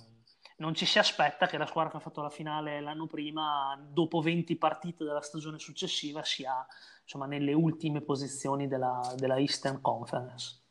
non 0.57 0.73
ci 0.75 0.85
si 0.85 0.99
aspetta 0.99 1.47
che 1.47 1.57
la 1.57 1.65
squadra 1.65 1.91
che 1.91 1.97
ha 1.97 2.01
fatto 2.01 2.21
la 2.21 2.29
finale 2.29 2.81
l'anno 2.81 3.07
prima, 3.07 3.77
dopo 3.91 4.21
20 4.21 4.55
partite 4.57 5.03
della 5.03 5.21
stagione 5.21 5.59
successiva, 5.59 6.23
sia 6.23 6.65
insomma, 7.01 7.25
nelle 7.25 7.53
ultime 7.53 8.01
posizioni 8.01 8.67
della, 8.67 9.13
della 9.17 9.37
Eastern 9.37 9.81
Conference. 9.81 10.61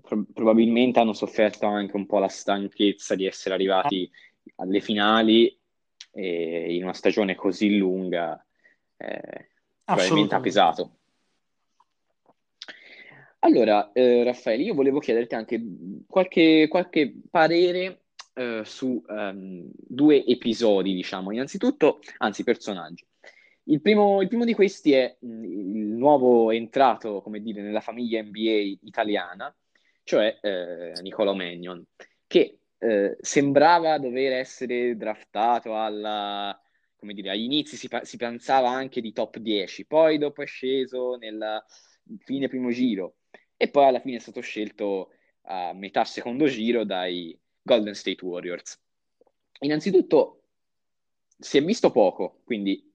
Pro- 0.00 0.24
probabilmente 0.32 1.00
hanno 1.00 1.12
sofferto 1.12 1.66
anche 1.66 1.96
un 1.96 2.06
po' 2.06 2.18
la 2.18 2.28
stanchezza 2.28 3.14
di 3.14 3.26
essere 3.26 3.54
arrivati 3.54 4.10
alle 4.56 4.80
finali 4.80 5.58
e 6.12 6.74
in 6.74 6.82
una 6.82 6.92
stagione 6.92 7.34
così 7.34 7.76
lunga 7.76 8.44
eh, 8.96 9.48
probabilmente 9.84 10.34
ha 10.34 10.40
pesato. 10.40 10.90
Allora, 13.42 13.90
eh, 13.92 14.22
Raffaele, 14.22 14.64
io 14.64 14.74
volevo 14.74 14.98
chiederti 14.98 15.34
anche 15.34 15.62
qualche, 16.06 16.68
qualche 16.68 17.14
parere 17.30 18.02
eh, 18.34 18.62
su 18.64 19.02
um, 19.06 19.70
due 19.74 20.24
episodi, 20.26 20.92
diciamo. 20.94 21.32
Innanzitutto, 21.32 22.00
anzi, 22.18 22.44
personaggi. 22.44 23.06
Il 23.64 23.80
primo, 23.80 24.20
il 24.20 24.28
primo 24.28 24.44
di 24.44 24.52
questi 24.52 24.92
è 24.92 25.16
mm, 25.24 25.44
il 25.44 25.86
nuovo 25.96 26.50
entrato, 26.50 27.22
come 27.22 27.40
dire, 27.40 27.62
nella 27.62 27.80
famiglia 27.80 28.22
NBA 28.22 28.78
italiana, 28.82 29.54
cioè 30.02 30.38
eh, 30.42 30.92
Nicolò 31.00 31.32
Magnon, 31.32 31.82
che 32.26 32.58
eh, 32.78 33.16
sembrava 33.20 33.98
dover 33.98 34.32
essere 34.32 34.96
draftato 34.96 35.76
alla, 35.78 36.58
come 36.96 37.14
dire, 37.14 37.30
agli 37.30 37.44
inizi 37.44 37.76
si, 37.76 37.88
si 38.02 38.16
pensava 38.18 38.68
anche 38.68 39.00
di 39.00 39.12
top 39.12 39.38
10, 39.38 39.86
poi 39.86 40.18
dopo 40.18 40.42
è 40.42 40.46
sceso 40.46 41.16
nel 41.16 41.62
fine 42.24 42.48
primo 42.48 42.70
giro 42.70 43.14
e 43.62 43.68
poi 43.68 43.84
alla 43.84 44.00
fine 44.00 44.16
è 44.16 44.20
stato 44.20 44.40
scelto 44.40 45.10
a 45.42 45.74
metà 45.74 46.06
secondo 46.06 46.46
giro 46.46 46.84
dai 46.84 47.38
Golden 47.60 47.94
State 47.94 48.24
Warriors. 48.24 48.80
Innanzitutto 49.60 50.44
si 51.38 51.58
è 51.58 51.62
visto 51.62 51.90
poco, 51.90 52.40
quindi 52.44 52.90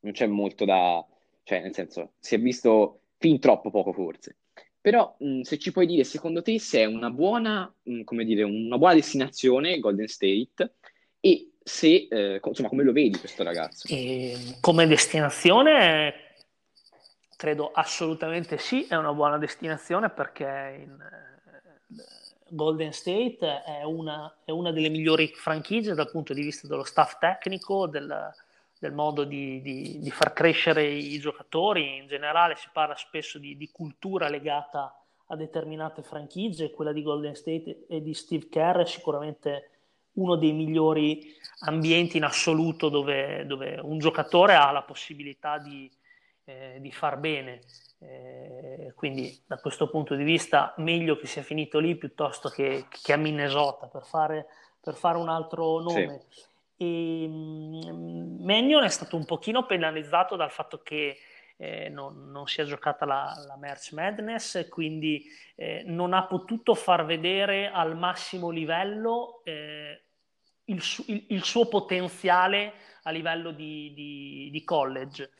non 0.00 0.12
c'è 0.12 0.26
molto 0.26 0.64
da... 0.64 1.06
cioè 1.42 1.60
nel 1.60 1.74
senso 1.74 2.12
si 2.18 2.34
è 2.34 2.40
visto 2.40 3.02
fin 3.18 3.38
troppo 3.40 3.68
poco 3.70 3.92
forse. 3.92 4.38
Però 4.80 5.14
mh, 5.18 5.42
se 5.42 5.58
ci 5.58 5.70
puoi 5.70 5.84
dire 5.84 6.04
secondo 6.04 6.40
te 6.40 6.58
se 6.58 6.80
è 6.80 6.84
una 6.86 7.10
buona, 7.10 7.70
mh, 7.82 8.04
come 8.04 8.24
dire, 8.24 8.42
una 8.42 8.78
buona 8.78 8.94
destinazione 8.94 9.80
Golden 9.80 10.08
State 10.08 10.76
e 11.20 11.50
se, 11.62 12.08
eh, 12.10 12.40
insomma, 12.42 12.70
come 12.70 12.84
lo 12.84 12.92
vedi 12.92 13.18
questo 13.18 13.42
ragazzo? 13.42 13.86
E 13.92 14.56
come 14.62 14.86
destinazione 14.86 16.29
Credo 17.40 17.70
assolutamente 17.72 18.58
sì, 18.58 18.84
è 18.84 18.96
una 18.96 19.14
buona 19.14 19.38
destinazione 19.38 20.10
perché 20.10 20.84
in, 20.84 21.00
eh, 21.00 22.04
Golden 22.48 22.92
State 22.92 23.62
è 23.62 23.82
una, 23.82 24.30
è 24.44 24.50
una, 24.50 24.72
delle 24.72 24.90
migliori 24.90 25.28
franchigie 25.28 25.94
dal 25.94 26.10
punto 26.10 26.34
di 26.34 26.42
vista 26.42 26.68
dello 26.68 26.84
staff 26.84 27.16
tecnico, 27.16 27.86
del, 27.86 28.30
del 28.78 28.92
modo 28.92 29.24
di, 29.24 29.62
di, 29.62 30.00
di, 30.00 30.10
far 30.10 30.34
crescere 30.34 30.86
i 30.86 31.18
giocatori. 31.18 31.96
In 31.96 32.08
generale 32.08 32.56
si 32.56 32.68
parla 32.70 32.94
spesso 32.94 33.38
di, 33.38 33.56
di, 33.56 33.70
cultura 33.72 34.28
legata 34.28 34.94
a 35.28 35.34
determinate 35.34 36.02
franchigie, 36.02 36.70
quella 36.70 36.92
di 36.92 37.02
Golden 37.02 37.34
State 37.34 37.86
e 37.88 38.02
di 38.02 38.12
Steve 38.12 38.50
Kerr 38.50 38.80
è 38.80 38.86
sicuramente 38.86 39.70
uno 40.16 40.36
dei 40.36 40.52
migliori 40.52 41.34
ambienti 41.60 42.18
in 42.18 42.24
assoluto 42.24 42.90
dove, 42.90 43.46
dove 43.46 43.80
un 43.82 43.98
giocatore 43.98 44.56
ha 44.56 44.70
la 44.72 44.82
possibilità 44.82 45.56
di 45.56 45.90
eh, 46.50 46.80
di 46.80 46.90
far 46.90 47.18
bene. 47.18 47.60
Eh, 48.02 48.92
quindi 48.94 49.42
da 49.46 49.58
questo 49.58 49.88
punto 49.90 50.14
di 50.14 50.24
vista 50.24 50.74
meglio 50.78 51.16
che 51.16 51.26
sia 51.26 51.42
finito 51.42 51.78
lì 51.78 51.96
piuttosto 51.96 52.48
che, 52.48 52.86
che 52.88 53.12
a 53.12 53.16
Minnesota 53.16 53.86
per 53.86 54.04
fare, 54.04 54.46
per 54.80 54.94
fare 54.94 55.18
un 55.18 55.28
altro 55.28 55.80
nome. 55.80 56.24
Sì. 56.28 56.48
E, 56.76 57.24
um, 57.26 58.38
Mannion 58.40 58.84
è 58.84 58.88
stato 58.88 59.16
un 59.16 59.26
pochino 59.26 59.66
penalizzato 59.66 60.34
dal 60.34 60.50
fatto 60.50 60.80
che 60.82 61.18
eh, 61.56 61.90
non, 61.90 62.30
non, 62.30 62.46
si 62.46 62.62
è 62.62 62.64
giocata 62.64 63.04
la, 63.04 63.34
la 63.46 63.56
Merch 63.58 63.92
Madness 63.92 64.66
quindi 64.70 65.26
eh, 65.56 65.82
non 65.84 66.14
ha 66.14 66.24
potuto 66.24 66.74
far 66.74 67.04
vedere 67.04 67.70
al 67.70 67.98
massimo 67.98 68.48
livello 68.48 69.42
eh, 69.44 70.00
il, 70.64 70.80
su, 70.80 71.04
il, 71.08 71.26
il, 71.28 71.44
suo 71.44 71.68
potenziale 71.68 72.72
a 73.02 73.10
livello 73.10 73.50
di, 73.50 73.92
di, 73.94 74.48
di 74.50 74.64
college. 74.64 75.30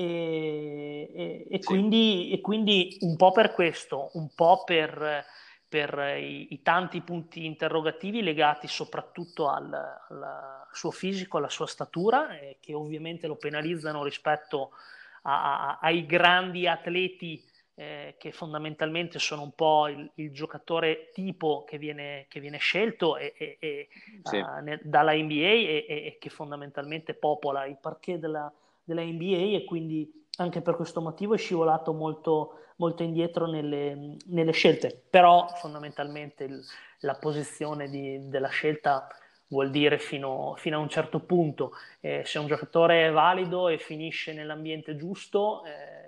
E, 0.00 1.10
e, 1.12 1.46
e, 1.50 1.58
sì. 1.60 1.66
quindi, 1.66 2.30
e, 2.32 2.40
quindi, 2.40 2.96
un 3.00 3.16
po' 3.16 3.32
per 3.32 3.52
questo, 3.52 4.08
un 4.14 4.30
po' 4.34 4.62
per, 4.64 5.26
per 5.68 6.16
i, 6.18 6.54
i, 6.54 6.62
tanti 6.62 7.02
punti 7.02 7.44
interrogativi 7.44 8.22
legati 8.22 8.66
soprattutto 8.66 9.50
al, 9.50 9.70
al, 9.70 10.66
suo 10.72 10.90
fisico, 10.90 11.36
alla 11.36 11.50
sua 11.50 11.66
statura, 11.66 12.38
eh, 12.38 12.56
che 12.60 12.72
ovviamente 12.72 13.26
lo 13.26 13.36
penalizzano 13.36 14.02
rispetto 14.02 14.70
a, 15.24 15.72
a, 15.72 15.78
ai 15.82 16.06
grandi 16.06 16.66
atleti 16.66 17.44
eh, 17.74 18.14
che 18.16 18.32
fondamentalmente 18.32 19.18
sono 19.18 19.42
un 19.42 19.52
po' 19.52 19.86
il, 19.88 20.10
il 20.14 20.32
giocatore 20.32 21.10
tipo 21.12 21.64
che 21.64 21.76
viene, 21.76 22.24
che 22.30 22.40
viene 22.40 22.56
scelto 22.56 23.18
e, 23.18 23.34
e, 23.36 23.88
sì. 24.22 24.36
uh, 24.38 24.62
ne, 24.62 24.80
dalla 24.82 25.12
NBA 25.12 25.34
e, 25.34 25.84
e, 25.86 26.16
che 26.18 26.30
fondamentalmente 26.30 27.12
popola 27.12 27.66
il 27.66 27.76
parquet 27.78 28.18
della, 28.18 28.50
della 28.84 29.02
NBA 29.02 29.56
e 29.56 29.64
quindi 29.66 30.10
anche 30.36 30.60
per 30.60 30.76
questo 30.76 31.00
motivo 31.00 31.34
è 31.34 31.38
scivolato 31.38 31.92
molto, 31.92 32.60
molto 32.76 33.02
indietro 33.02 33.46
nelle, 33.46 34.16
nelle, 34.26 34.52
scelte. 34.52 35.02
Però 35.10 35.46
fondamentalmente 35.46 36.44
il, 36.44 36.64
la 37.00 37.14
posizione 37.14 37.88
di, 37.88 38.28
della 38.28 38.48
scelta 38.48 39.06
vuol 39.48 39.70
dire 39.70 39.98
fino, 39.98 40.54
fino, 40.56 40.76
a 40.76 40.80
un 40.80 40.88
certo 40.88 41.20
punto. 41.20 41.72
Eh, 42.00 42.22
se 42.24 42.38
un 42.38 42.46
giocatore 42.46 43.06
è 43.06 43.10
valido 43.10 43.68
e 43.68 43.78
finisce 43.78 44.32
nell'ambiente 44.32 44.96
giusto, 44.96 45.62
eh, 45.64 45.99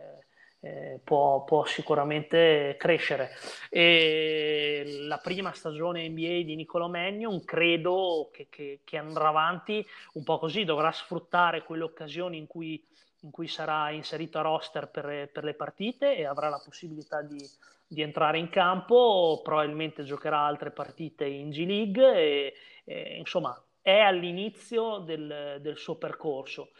eh, 0.64 1.00
può, 1.02 1.42
può, 1.42 1.64
sicuramente 1.64 2.76
crescere. 2.78 3.30
E 3.68 5.00
la 5.06 5.18
prima 5.18 5.52
stagione 5.52 6.08
NBA 6.08 6.42
di 6.42 6.54
Nicolo 6.54 6.88
Magnon 6.88 7.44
credo 7.44 8.30
che, 8.32 8.46
che, 8.48 8.80
che, 8.84 8.96
andrà 8.96 9.28
avanti 9.28 9.84
un 10.14 10.22
po' 10.22 10.38
così, 10.38 10.64
dovrà 10.64 10.92
sfruttare 10.92 11.64
quelle 11.64 11.82
occasioni 11.82 12.38
in 12.38 12.46
cui, 12.46 12.82
in 13.20 13.30
cui 13.30 13.48
sarà 13.48 13.90
inserito 13.90 14.38
a 14.38 14.42
roster 14.42 14.88
per, 14.88 15.30
per, 15.32 15.42
le 15.42 15.54
partite 15.54 16.16
e 16.16 16.24
avrà 16.24 16.48
la 16.48 16.62
possibilità 16.64 17.22
di, 17.22 17.44
di, 17.84 18.00
entrare 18.00 18.38
in 18.38 18.48
campo, 18.48 19.40
probabilmente 19.42 20.04
giocherà 20.04 20.38
altre 20.38 20.70
partite 20.70 21.24
in 21.24 21.50
G 21.50 21.66
League 21.66 22.14
e, 22.14 22.54
e 22.84 23.16
insomma 23.18 23.60
è 23.80 23.98
all'inizio 23.98 24.98
del, 24.98 25.58
del 25.60 25.76
suo 25.76 25.96
percorso. 25.96 26.70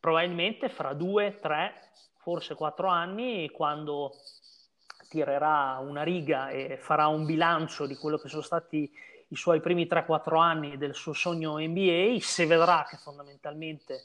Probabilmente 0.00 0.70
fra 0.70 0.94
due, 0.94 1.38
tre 1.38 1.86
forse 2.26 2.56
quattro 2.56 2.88
anni, 2.88 3.48
quando 3.50 4.10
tirerà 5.08 5.78
una 5.78 6.02
riga 6.02 6.48
e 6.48 6.76
farà 6.76 7.06
un 7.06 7.24
bilancio 7.24 7.86
di 7.86 7.94
quello 7.94 8.18
che 8.18 8.26
sono 8.26 8.42
stati 8.42 8.92
i 9.28 9.36
suoi 9.36 9.60
primi 9.60 9.86
3-4 9.86 10.36
anni 10.36 10.76
del 10.76 10.92
suo 10.92 11.12
sogno 11.12 11.56
NBA, 11.56 12.16
se 12.18 12.46
vedrà 12.46 12.84
che 12.88 12.96
fondamentalmente 12.96 14.02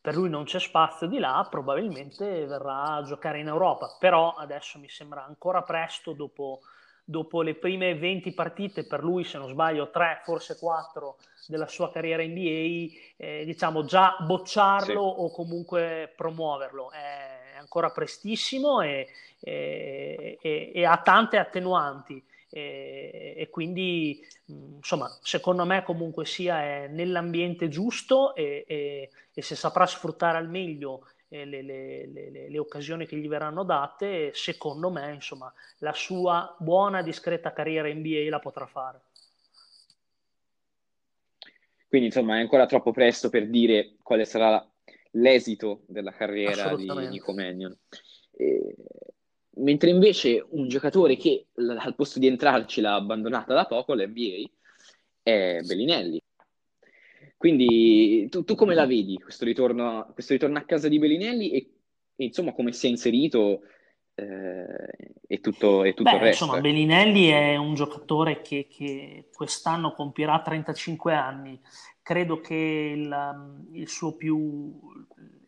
per 0.00 0.14
lui 0.14 0.30
non 0.30 0.44
c'è 0.44 0.58
spazio 0.58 1.06
di 1.06 1.18
là, 1.18 1.46
probabilmente 1.50 2.46
verrà 2.46 2.94
a 2.94 3.02
giocare 3.02 3.40
in 3.40 3.48
Europa. 3.48 3.94
Però 3.98 4.32
adesso 4.36 4.78
mi 4.78 4.88
sembra 4.88 5.22
ancora 5.26 5.62
presto, 5.62 6.14
dopo, 6.14 6.60
dopo 7.04 7.42
le 7.42 7.56
prime 7.56 7.94
20 7.94 8.32
partite, 8.32 8.86
per 8.86 9.02
lui 9.02 9.24
se 9.24 9.36
non 9.36 9.50
sbaglio 9.50 9.90
3, 9.90 10.22
forse 10.24 10.56
4 10.58 11.18
della 11.46 11.66
sua 11.66 11.90
carriera 11.90 12.22
NBA, 12.22 12.96
eh, 13.18 13.44
diciamo 13.44 13.84
già 13.84 14.16
bocciarlo 14.18 15.14
sì. 15.14 15.20
o 15.20 15.30
comunque 15.30 16.10
promuoverlo. 16.16 16.90
È, 16.90 17.39
ancora 17.60 17.90
prestissimo 17.90 18.80
e, 18.80 19.08
e, 19.38 20.38
e, 20.40 20.72
e 20.74 20.84
ha 20.84 20.96
tante 20.98 21.36
attenuanti. 21.36 22.22
E, 22.52 23.46
quindi 23.52 24.26
insomma 24.46 25.08
secondo 25.22 25.64
me 25.64 25.84
comunque 25.84 26.26
sia 26.26 26.60
è 26.60 26.88
nell'ambiente 26.88 27.68
giusto 27.68 28.34
e, 28.34 29.08
se 29.32 29.54
saprà 29.54 29.86
sfruttare 29.86 30.36
al 30.36 30.48
meglio 30.48 31.06
le, 31.28 31.44
le, 31.44 31.62
le, 32.08 32.48
le, 32.48 32.58
occasioni 32.58 33.06
che 33.06 33.16
gli 33.16 33.28
verranno 33.28 33.62
date 33.62 34.32
secondo 34.34 34.90
me 34.90 35.14
insomma 35.14 35.52
la 35.78 35.92
sua 35.92 36.52
buona 36.58 37.02
discreta 37.02 37.52
carriera 37.52 37.88
NBA 37.88 38.26
la 38.28 38.40
potrà 38.40 38.66
fare 38.66 39.00
Quindi 41.90 42.06
insomma 42.06 42.36
è 42.36 42.40
ancora 42.40 42.66
troppo 42.66 42.92
presto 42.92 43.30
per 43.30 43.48
dire 43.48 43.96
quale 44.00 44.24
sarà 44.24 44.64
l'esito 45.12 45.82
della 45.86 46.12
carriera 46.12 46.74
di 46.74 46.88
Nico 47.08 47.32
Mannion. 47.32 47.76
E... 48.32 48.74
Mentre 49.56 49.90
invece 49.90 50.44
un 50.50 50.68
giocatore 50.68 51.16
che 51.16 51.48
al 51.54 51.94
posto 51.94 52.18
di 52.18 52.26
entrarci 52.26 52.80
l'ha 52.80 52.94
abbandonata 52.94 53.52
da 53.52 53.66
poco, 53.66 53.94
l'NBA, 53.94 54.48
è 55.22 55.60
Bellinelli. 55.62 56.22
Quindi 57.36 58.28
tu, 58.28 58.44
tu 58.44 58.54
come 58.54 58.74
la 58.74 58.86
vedi 58.86 59.18
questo 59.18 59.44
ritorno, 59.44 60.10
questo 60.12 60.34
ritorno, 60.34 60.58
a 60.58 60.64
casa 60.64 60.88
di 60.88 60.98
Bellinelli 60.98 61.50
e, 61.50 61.70
e 62.16 62.24
insomma 62.24 62.52
come 62.52 62.72
si 62.72 62.86
è 62.86 62.90
inserito 62.90 63.62
eh, 64.14 65.14
e 65.26 65.40
tutto, 65.40 65.84
e 65.84 65.94
tutto 65.94 66.10
Beh, 66.10 66.16
il 66.16 66.22
resto? 66.22 66.44
Insomma, 66.44 66.60
Bellinelli 66.60 67.28
è 67.28 67.56
un 67.56 67.74
giocatore 67.74 68.42
che, 68.42 68.66
che 68.68 69.28
quest'anno 69.32 69.92
compirà 69.92 70.40
35 70.42 71.14
anni. 71.14 71.58
Credo 72.02 72.40
che 72.40 72.54
il, 72.96 73.68
il 73.72 73.88
suo 73.88 74.16
più 74.16 74.78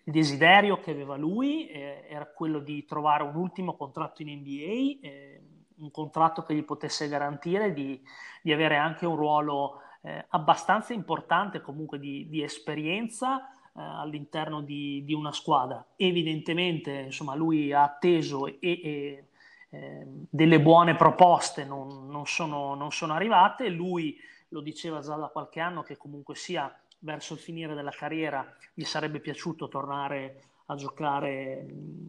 il 0.04 0.12
desiderio 0.12 0.80
che 0.80 0.90
aveva 0.90 1.16
lui 1.16 1.68
eh, 1.68 2.04
era 2.08 2.26
quello 2.26 2.58
di 2.58 2.84
trovare 2.84 3.22
un 3.22 3.36
ultimo 3.36 3.76
contratto 3.76 4.22
in 4.22 4.30
NBA, 4.40 5.06
eh, 5.06 5.42
un 5.76 5.90
contratto 5.90 6.42
che 6.42 6.54
gli 6.54 6.64
potesse 6.64 7.08
garantire 7.08 7.72
di, 7.72 8.00
di 8.42 8.52
avere 8.52 8.76
anche 8.76 9.06
un 9.06 9.16
ruolo 9.16 9.80
eh, 10.02 10.24
abbastanza 10.30 10.92
importante 10.92 11.60
comunque 11.60 12.00
di, 12.00 12.28
di 12.28 12.42
esperienza 12.42 13.46
eh, 13.46 13.80
all'interno 13.80 14.60
di, 14.60 15.04
di, 15.04 15.14
una 15.14 15.32
squadra. 15.32 15.84
Evidentemente, 15.96 16.90
insomma, 16.90 17.34
lui 17.34 17.72
ha 17.72 17.84
atteso 17.84 18.46
e, 18.46 18.58
e 18.60 19.28
eh, 19.70 20.06
delle 20.28 20.60
buone 20.60 20.96
proposte 20.96 21.64
non, 21.64 22.08
non, 22.08 22.26
sono, 22.26 22.74
non 22.74 22.90
sono 22.90 23.14
arrivate. 23.14 23.68
Lui 23.68 24.18
lo 24.52 24.60
diceva 24.60 25.00
già 25.00 25.16
da 25.16 25.28
qualche 25.28 25.60
anno 25.60 25.82
che 25.82 25.96
comunque 25.96 26.34
sia 26.34 26.74
verso 27.00 27.34
il 27.34 27.40
finire 27.40 27.74
della 27.74 27.90
carriera 27.90 28.46
gli 28.72 28.84
sarebbe 28.84 29.18
piaciuto 29.18 29.68
tornare 29.68 30.44
a 30.66 30.76
giocare 30.76 31.66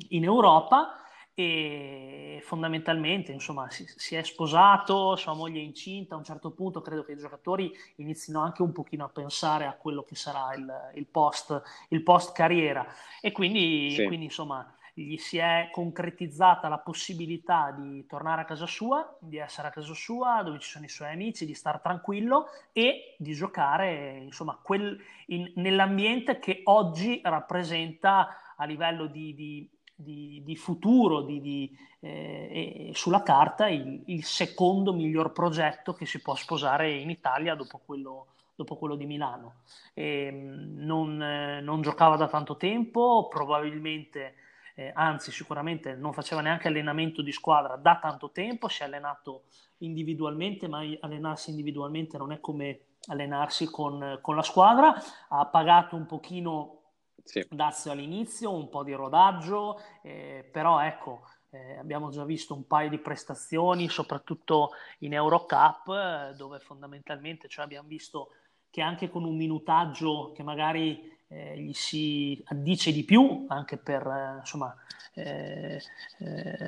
in 0.10 0.24
Europa 0.24 0.98
e 1.36 2.40
fondamentalmente 2.44 3.32
insomma 3.32 3.68
si, 3.72 3.86
si, 3.88 4.16
è 4.16 4.22
sposato, 4.22 5.16
sua 5.16 5.34
moglie 5.34 5.60
è 5.60 5.64
incinta, 5.64 6.14
a 6.14 6.20
un 6.20 6.24
certo 6.24 6.52
punto 6.52 6.82
credo 6.82 7.04
che 7.04 7.14
i 7.14 7.18
giocatori 7.18 7.72
inizino 7.96 8.42
anche 8.42 8.62
un 8.62 8.72
pochino 8.72 9.06
a 9.06 9.10
pensare 9.10 9.66
a 9.66 9.74
quello 9.74 10.04
che 10.04 10.14
sarà 10.14 10.54
il, 10.54 10.92
il, 10.94 11.08
post, 11.08 11.60
il 11.90 12.04
post, 12.04 12.34
carriera 12.34 12.86
e 13.20 13.32
quindi, 13.32 13.96
sì. 13.96 14.06
quindi 14.06 14.26
insomma 14.26 14.76
gli 14.94 15.18
si 15.18 15.38
è 15.38 15.70
concretizzata 15.72 16.68
la 16.68 16.78
possibilità 16.78 17.72
di 17.72 18.06
tornare 18.06 18.42
a 18.42 18.46
casa 18.46 18.68
sua, 18.68 19.18
di 19.20 19.38
essere 19.38 19.68
a 19.68 19.72
casa 19.72 19.94
sua 19.94 20.44
dove 20.44 20.60
ci 20.60 20.70
sono 20.70 20.86
i 20.86 20.90
suoi 20.90 21.12
amici, 21.12 21.46
di 21.46 21.56
stare 21.56 21.80
tranquillo 21.82 22.46
e 22.72 23.16
di 23.18 23.34
giocare 23.34 24.20
insomma 24.22 24.60
quel, 24.62 24.98
in, 25.28 25.52
nell'ambiente 25.56 26.40
che 26.40 26.62
oggi 26.66 27.22
rappresenta 27.24 28.54
a 28.56 28.66
livello 28.66 29.08
di, 29.08 29.34
di 29.34 29.70
di, 29.96 30.42
di 30.44 30.56
futuro 30.56 31.22
di, 31.22 31.40
di, 31.40 31.78
eh, 32.00 32.92
sulla 32.94 33.22
carta 33.22 33.70
il, 33.70 34.02
il, 34.08 34.24
secondo 34.24 34.94
miglior 34.94 35.32
progetto 35.32 35.94
che 35.94 36.06
si 36.06 36.22
può 36.22 36.36
sposare 36.36 36.92
in 36.92 37.10
Italia 37.10 37.56
dopo 37.56 37.80
quello, 37.84 38.28
dopo 38.56 38.76
quello 38.76 38.96
di 38.96 39.06
Milano. 39.06 39.62
E, 39.94 40.26
ehm, 40.26 40.74
non, 40.84 41.22
eh, 41.22 41.62
non, 41.62 41.82
giocava 41.82 42.16
da 42.18 42.28
tanto 42.28 42.58
tempo, 42.58 43.28
probabilmente, 43.30 44.36
eh, 44.76 44.92
anzi 44.94 45.32
sicuramente 45.32 45.96
non 45.96 46.14
faceva 46.14 46.42
neanche 46.42 46.68
allenamento 46.68 47.22
di 47.22 47.32
squadra 47.32 47.76
da 47.76 48.00
tanto 48.02 48.32
tempo, 48.32 48.68
si 48.68 48.82
è 48.82 48.86
allenato 48.86 49.44
individualmente, 49.78 50.68
ma 50.68 50.80
allenarsi 51.02 51.50
individualmente 51.50 52.18
non 52.18 52.32
è 52.32 52.40
come 52.40 52.80
allenarsi 53.08 53.70
con, 53.70 54.20
con 54.22 54.36
la 54.36 54.42
squadra, 54.42 54.96
ha 55.30 55.46
pagato 55.46 55.96
un 55.96 56.06
pochino 56.06 56.80
sì. 57.24 57.46
Dazio 57.50 57.92
all'inizio, 57.92 58.54
un 58.54 58.70
po' 58.70 58.84
di 58.84 58.94
rodaggio, 58.94 59.80
eh, 60.02 60.48
però 60.52 60.80
ecco, 60.82 61.22
eh, 61.52 61.78
abbiamo 61.78 62.10
già 62.10 62.26
visto 62.26 62.54
un 62.54 62.68
paio 62.68 62.90
di 62.90 62.98
prestazioni, 62.98 63.88
soprattutto 63.88 64.72
in 65.00 65.14
Eurocup, 65.14 65.88
eh, 65.88 66.34
dove 66.36 66.60
fondamentalmente 66.60 67.48
cioè 67.48 67.64
abbiamo 67.64 67.88
visto 67.88 68.30
che 68.70 68.82
anche 68.82 69.10
con 69.10 69.24
un 69.24 69.38
minutaggio 69.38 70.32
che 70.36 70.44
magari 70.44 71.13
eh, 71.34 71.58
gli 71.60 71.74
si 71.74 72.42
addice 72.46 72.92
di 72.92 73.04
più, 73.04 73.46
anche 73.48 73.78
per, 73.78 74.06
eh, 74.06 74.40
insomma, 74.40 74.76
eh, 75.16 75.82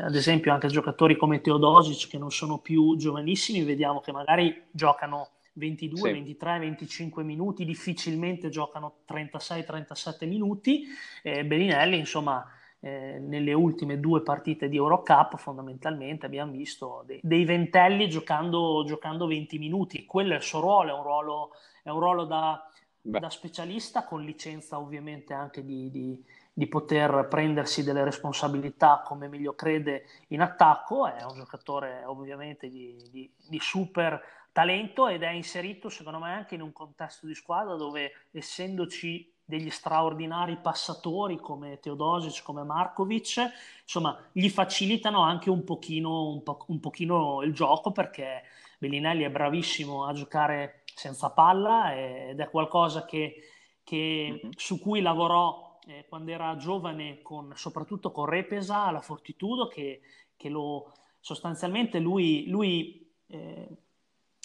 ad 0.01 0.15
esempio 0.15 0.54
anche 0.54 0.67
giocatori 0.67 1.15
come 1.15 1.41
Teodosic 1.41 2.10
che 2.10 2.17
non 2.17 2.32
sono 2.32 2.58
più 2.60 2.95
giovanissimi, 2.97 3.63
vediamo 3.63 3.99
che 3.99 4.12
magari 4.12 4.63
giocano 4.71 5.30
22, 5.54 5.99
sì. 5.99 6.12
23, 6.12 6.60
25 6.60 7.23
minuti, 7.23 7.63
difficilmente 7.65 8.49
giocano 8.49 8.97
36-37 9.08 10.28
minuti. 10.28 10.86
Eh, 11.21 11.45
Bellinelli, 11.45 11.97
insomma, 11.97 12.45
eh, 12.80 13.19
nelle 13.19 13.54
ultime 13.54 13.99
due 13.99 14.21
partite 14.21 14.67
di 14.67 14.75
Eurocup 14.75 15.38
fondamentalmente 15.38 16.25
abbiamo 16.25 16.51
visto 16.51 17.04
dei, 17.06 17.19
dei 17.23 17.45
ventelli 17.45 18.10
giocando, 18.10 18.84
giocando, 18.86 19.28
20 19.28 19.58
minuti. 19.58 20.06
Quello 20.06 20.34
è 20.34 20.38
il 20.38 20.43
suo 20.43 20.60
ruolo, 20.60 20.89
è 20.89 20.97
un 20.97 21.04
ruolo, 21.04 21.51
è 21.84 21.89
un 21.89 21.99
ruolo 21.99 22.25
da, 22.25 22.69
da, 23.05 23.29
specialista 23.29 24.03
con 24.03 24.23
licenza 24.23 24.79
ovviamente 24.79 25.33
anche 25.33 25.63
di, 25.63 25.91
di, 25.91 26.23
di 26.51 26.67
poter 26.67 27.27
prendersi 27.29 27.83
delle 27.83 28.03
responsabilità 28.03 29.03
come 29.05 29.27
meglio 29.27 29.53
crede 29.53 30.05
in 30.29 30.41
attacco. 30.41 31.07
È 31.07 31.23
un 31.23 31.35
giocatore 31.35 32.03
ovviamente 32.05 32.67
di, 32.67 33.29
di 33.47 33.59
super 33.59 34.21
talento 34.51 35.07
ed 35.07 35.21
è 35.21 35.29
inserito 35.29 35.89
secondo 35.89 36.19
me 36.19 36.31
anche 36.31 36.55
in 36.55 36.61
un 36.61 36.71
contesto 36.71 37.27
di 37.27 37.35
squadra 37.35 37.75
dove 37.75 38.11
essendoci 38.31 39.29
degli 39.43 39.69
straordinari 39.69 40.57
passatori 40.57 41.37
come 41.37 41.79
Teodosic, 41.79 42.41
come 42.41 42.63
Markovic, 42.63 43.51
insomma 43.83 44.17
gli 44.31 44.49
facilitano 44.49 45.21
anche 45.21 45.49
un 45.49 45.63
pochino, 45.63 46.29
un, 46.29 46.41
po- 46.41 46.63
un 46.69 46.79
pochino 46.79 47.43
il 47.43 47.53
gioco 47.53 47.91
perché 47.91 48.43
Bellinelli 48.79 49.23
è 49.23 49.29
bravissimo 49.29 50.05
a 50.05 50.13
giocare 50.13 50.84
senza 50.95 51.29
palla 51.31 51.93
ed 51.93 52.39
è 52.39 52.49
qualcosa 52.49 53.05
che, 53.05 53.36
che, 53.84 54.29
mm-hmm. 54.31 54.51
su 54.55 54.79
cui 54.79 55.01
lavorò 55.01 55.77
eh, 55.88 56.05
quando 56.08 56.31
era 56.31 56.55
giovane 56.55 57.21
con, 57.21 57.51
soprattutto 57.55 58.12
con 58.12 58.25
Repesa 58.25 58.86
alla 58.86 59.01
Fortitudo 59.01 59.67
che, 59.67 60.01
che 60.38 60.49
lo 60.49 60.93
sostanzialmente 61.19 61.99
lui, 61.99 62.47
lui 62.47 63.13
eh, 63.27 63.67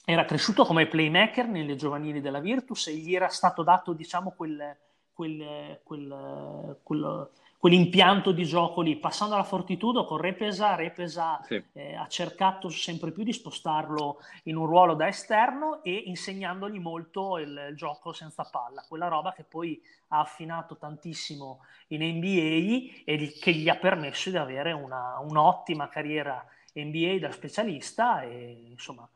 era 0.04 0.24
cresciuto 0.24 0.64
come 0.64 0.88
playmaker 0.88 1.46
nelle 1.46 1.76
giovanili 1.76 2.20
della 2.20 2.40
Virtus 2.40 2.88
e 2.88 2.96
gli 2.96 3.14
era 3.14 3.28
stato 3.28 3.62
dato, 3.62 3.92
diciamo, 3.92 4.32
quel, 4.32 4.76
quel, 5.20 5.80
quel, 5.82 6.78
quel 6.82 7.28
quell'impianto 7.60 8.32
di 8.32 8.46
gioco 8.46 8.80
lì. 8.80 8.96
Passando 8.96 9.34
alla 9.34 9.44
Fortitudo 9.44 10.06
con 10.06 10.16
Repesa, 10.16 10.74
Repesa 10.76 11.42
sì. 11.42 11.62
eh, 11.74 11.94
ha 11.94 12.06
cercato 12.08 12.70
sempre 12.70 13.12
più 13.12 13.22
di 13.22 13.34
spostarlo 13.34 14.16
in 14.44 14.56
un 14.56 14.64
ruolo 14.64 14.94
da 14.94 15.06
esterno 15.06 15.82
e 15.84 15.92
insegnandogli 16.06 16.78
molto 16.78 17.36
il, 17.36 17.66
il, 17.68 17.76
gioco 17.76 18.14
senza 18.14 18.48
palla, 18.50 18.82
quella 18.88 19.08
roba 19.08 19.34
che 19.34 19.44
poi 19.44 19.78
ha 20.08 20.20
affinato 20.20 20.78
tantissimo 20.78 21.60
in 21.88 22.00
NBA 22.00 23.02
e 23.04 23.36
che 23.38 23.52
gli 23.52 23.68
ha 23.68 23.76
permesso 23.76 24.30
di 24.30 24.38
avere 24.38 24.72
una, 24.72 25.18
un'ottima 25.18 25.90
carriera 25.90 26.42
NBA 26.72 27.18
da 27.18 27.30
specialista 27.30 28.22
e 28.22 28.68
insomma 28.70 29.06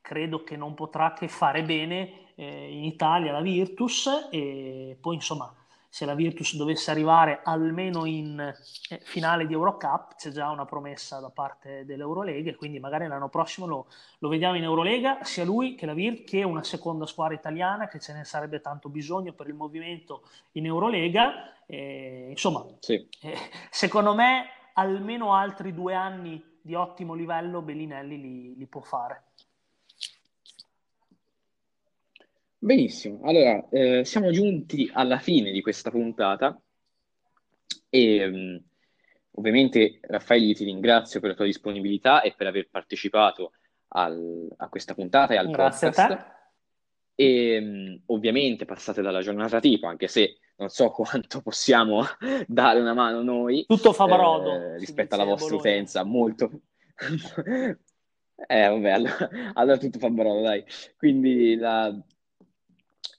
credo 0.00 0.44
che 0.44 0.56
non 0.56 0.74
potrà 0.74 1.12
che 1.12 1.28
fare 1.28 1.62
bene 1.62 2.32
eh, 2.34 2.72
in 2.72 2.84
Italia 2.84 3.32
la 3.32 3.40
Virtus 3.40 4.28
e 4.30 4.96
poi 5.00 5.16
insomma 5.16 5.52
se 5.90 6.04
la 6.04 6.14
Virtus 6.14 6.54
dovesse 6.54 6.90
arrivare 6.90 7.40
almeno 7.42 8.04
in 8.04 8.38
eh, 8.38 9.00
finale 9.04 9.46
di 9.46 9.54
Eurocup 9.54 10.16
c'è 10.16 10.30
già 10.30 10.50
una 10.50 10.66
promessa 10.66 11.18
da 11.18 11.30
parte 11.30 11.84
dell'Eurolega 11.84 12.54
quindi 12.54 12.78
magari 12.78 13.06
l'anno 13.06 13.28
prossimo 13.28 13.66
lo, 13.66 13.86
lo 14.18 14.28
vediamo 14.28 14.56
in 14.56 14.62
Eurolega 14.62 15.24
sia 15.24 15.44
lui 15.44 15.74
che 15.74 15.86
la 15.86 15.94
Vir 15.94 16.24
che 16.24 16.42
una 16.44 16.62
seconda 16.62 17.06
squadra 17.06 17.34
italiana 17.34 17.88
che 17.88 17.98
ce 17.98 18.12
ne 18.12 18.24
sarebbe 18.24 18.60
tanto 18.60 18.88
bisogno 18.88 19.32
per 19.32 19.48
il 19.48 19.54
movimento 19.54 20.22
in 20.52 20.66
Eurolega 20.66 21.64
e, 21.66 22.26
insomma 22.30 22.64
sì. 22.80 23.08
eh, 23.22 23.36
secondo 23.70 24.14
me 24.14 24.46
almeno 24.74 25.34
altri 25.34 25.74
due 25.74 25.94
anni 25.94 26.40
di 26.60 26.74
ottimo 26.74 27.14
livello 27.14 27.62
Bellinelli 27.62 28.20
li, 28.20 28.56
li 28.56 28.66
può 28.66 28.82
fare 28.82 29.22
Benissimo, 32.60 33.20
allora 33.22 33.68
eh, 33.70 34.04
siamo 34.04 34.32
giunti 34.32 34.90
alla 34.92 35.20
fine 35.20 35.52
di 35.52 35.60
questa 35.60 35.92
puntata 35.92 36.60
e 37.88 38.26
um, 38.26 38.60
ovviamente 39.34 40.00
Raffaele 40.02 40.54
ti 40.54 40.64
ringrazio 40.64 41.20
per 41.20 41.30
la 41.30 41.34
tua 41.36 41.44
disponibilità 41.44 42.20
e 42.20 42.34
per 42.36 42.48
aver 42.48 42.68
partecipato 42.68 43.52
al, 43.90 44.48
a 44.56 44.68
questa 44.68 44.94
puntata 44.94 45.34
e 45.34 45.36
al 45.36 45.50
Grazie 45.50 45.88
podcast. 45.88 46.10
a 46.10 46.16
te. 46.16 46.36
E 47.14 47.58
um, 47.58 48.02
ovviamente 48.06 48.64
passate 48.64 49.02
dalla 49.02 49.22
giornata 49.22 49.60
tipo, 49.60 49.86
anche 49.86 50.08
se 50.08 50.38
non 50.56 50.68
so 50.68 50.90
quanto 50.90 51.40
possiamo 51.40 52.02
dare 52.44 52.80
una 52.80 52.92
mano 52.92 53.22
noi. 53.22 53.66
Tutto 53.68 53.92
fa 53.92 54.06
brodo. 54.06 54.52
Eh, 54.52 54.78
rispetto 54.78 55.14
alla 55.14 55.24
vostra 55.24 55.54
utenza, 55.54 56.02
molto... 56.02 56.50
eh 58.48 58.68
vabbè, 58.68 58.90
allora, 58.90 59.28
allora 59.54 59.78
tutto 59.78 60.00
fa 60.00 60.10
brodo, 60.10 60.40
dai. 60.40 60.64
Quindi 60.96 61.54
la 61.54 61.96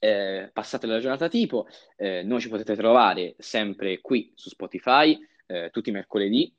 eh, 0.00 0.50
passate 0.52 0.88
la 0.88 0.98
giornata 0.98 1.28
tipo, 1.28 1.66
eh, 1.96 2.22
noi 2.24 2.40
ci 2.40 2.48
potete 2.48 2.74
trovare 2.74 3.36
sempre 3.38 4.00
qui 4.00 4.32
su 4.34 4.48
Spotify 4.48 5.16
eh, 5.46 5.70
tutti 5.70 5.90
i 5.90 5.92
mercoledì 5.92 6.52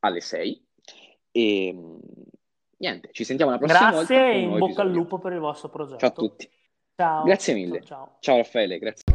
alle 0.00 0.20
6 0.20 0.66
e 1.32 1.66
ehm, 1.66 1.98
niente, 2.76 3.08
ci 3.12 3.24
sentiamo 3.24 3.50
la 3.50 3.58
prossima 3.58 3.78
grazie 3.78 3.96
volta. 3.96 4.14
Grazie 4.14 4.32
e 4.32 4.38
in 4.40 4.50
bocca 4.50 4.64
episodio. 4.64 4.82
al 4.82 4.96
lupo 4.96 5.18
per 5.18 5.32
il 5.32 5.38
vostro 5.38 5.68
progetto. 5.70 5.98
Ciao 5.98 6.08
a 6.08 6.12
tutti. 6.12 6.50
Ciao. 6.94 7.24
Grazie 7.24 7.54
mille. 7.54 7.82
Ciao, 7.82 7.86
ciao. 7.96 8.16
ciao 8.20 8.36
Raffaele, 8.36 8.78
grazie. 8.78 9.10